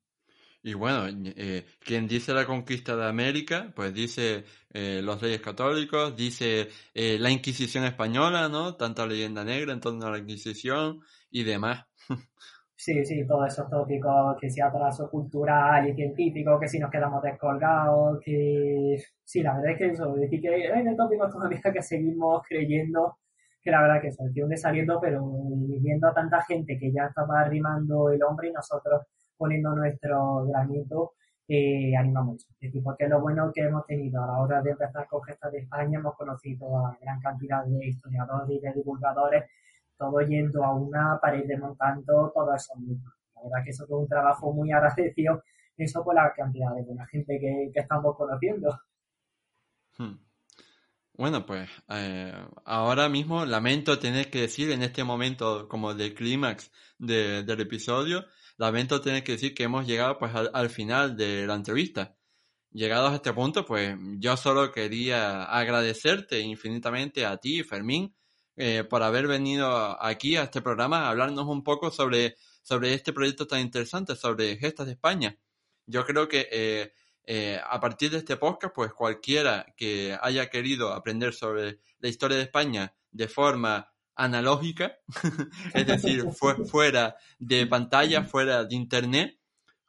[0.67, 1.07] Y bueno,
[1.37, 7.19] eh, quien dice la conquista de América, pues dice eh, los reyes católicos, dice eh,
[7.21, 8.75] la Inquisición española, ¿no?
[8.75, 11.01] Tanta leyenda negra en torno a la Inquisición
[11.31, 11.85] y demás.
[12.85, 17.23] Sí, sí, todos esos tópicos, que si atraso cultural y científico, que si nos quedamos
[17.23, 22.43] descolgados, que sí, la verdad es que eso, decir que hay tópicos todavía que seguimos
[22.47, 23.17] creyendo
[23.63, 25.25] que la verdad que eso, el de saliendo, pero
[25.81, 29.01] viendo a tanta gente que ya estaba arrimando el hombre y nosotros
[29.39, 31.15] poniendo nuestro granito
[31.49, 32.47] eh, anima mucho.
[32.61, 35.53] Es decir, porque lo bueno que hemos tenido a la hora de empezar con Gestas
[35.53, 39.45] de España, hemos conocido a gran cantidad de historiadores y de divulgadores,
[39.97, 43.13] todo yendo a una pared de montando todos esos mismos.
[43.35, 45.43] La verdad que eso es un trabajo muy agradecido,
[45.77, 48.79] eso por la cantidad de buena gente que, estamos conociendo.
[49.99, 50.15] Hmm.
[51.17, 52.33] Bueno, pues eh,
[52.65, 58.25] ahora mismo lamento tener que decir en este momento como de clímax del episodio
[58.57, 62.17] lamento tener que decir que hemos llegado pues al, final de la entrevista.
[62.71, 68.15] Llegados a este punto, pues yo solo quería agradecerte infinitamente a ti, Fermín,
[68.57, 73.13] eh, por haber venido aquí a este programa a hablarnos un poco sobre, sobre este
[73.13, 75.39] proyecto tan interesante, sobre Gestas de España.
[75.87, 76.93] Yo creo que eh,
[77.27, 82.37] eh, a partir de este podcast, pues cualquiera que haya querido aprender sobre la historia
[82.37, 84.99] de España de forma analógica,
[85.75, 86.25] es decir,
[86.71, 89.39] fuera de pantalla, fuera de internet,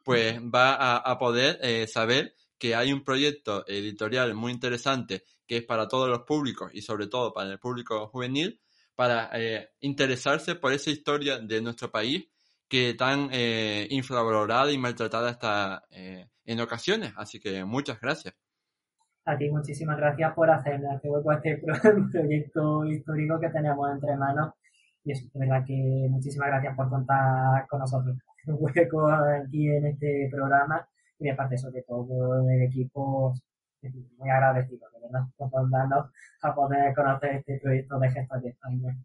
[0.02, 5.64] pues va a, poder eh, saber que hay un proyecto editorial muy interesante que es
[5.64, 8.60] para todos los públicos y sobre todo para el público juvenil,
[8.94, 12.28] para eh, interesarse por esa historia de nuestro país
[12.68, 17.12] que tan eh, infravalorada y maltratada está en ocasiones.
[17.16, 18.34] Así que muchas gracias.
[19.28, 21.56] A ti muchísimas gracias por hacerme este hueco este
[22.12, 24.54] proyecto histórico que tenemos entre manos.
[25.02, 28.16] Y es verdad que muchísimas gracias por contar con nosotros.
[28.46, 30.88] Un hueco aquí en este programa
[31.18, 33.34] y de parte sobre todo del equipo
[34.18, 36.06] muy agradecido, de verdad, por darnos
[36.42, 38.96] a poder conocer este proyecto de gestos de España.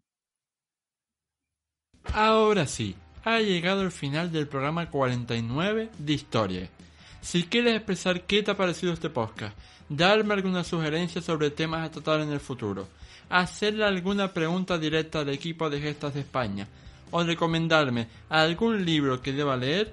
[2.12, 6.68] Ahora sí, ha llegado el final del programa 49 de Historia.
[7.20, 9.56] Si quieres expresar qué te ha parecido este podcast,
[9.88, 12.88] darme alguna sugerencia sobre temas a tratar en el futuro,
[13.28, 16.66] hacerle alguna pregunta directa al equipo de Gestas de España
[17.12, 19.92] o recomendarme algún libro que deba leer,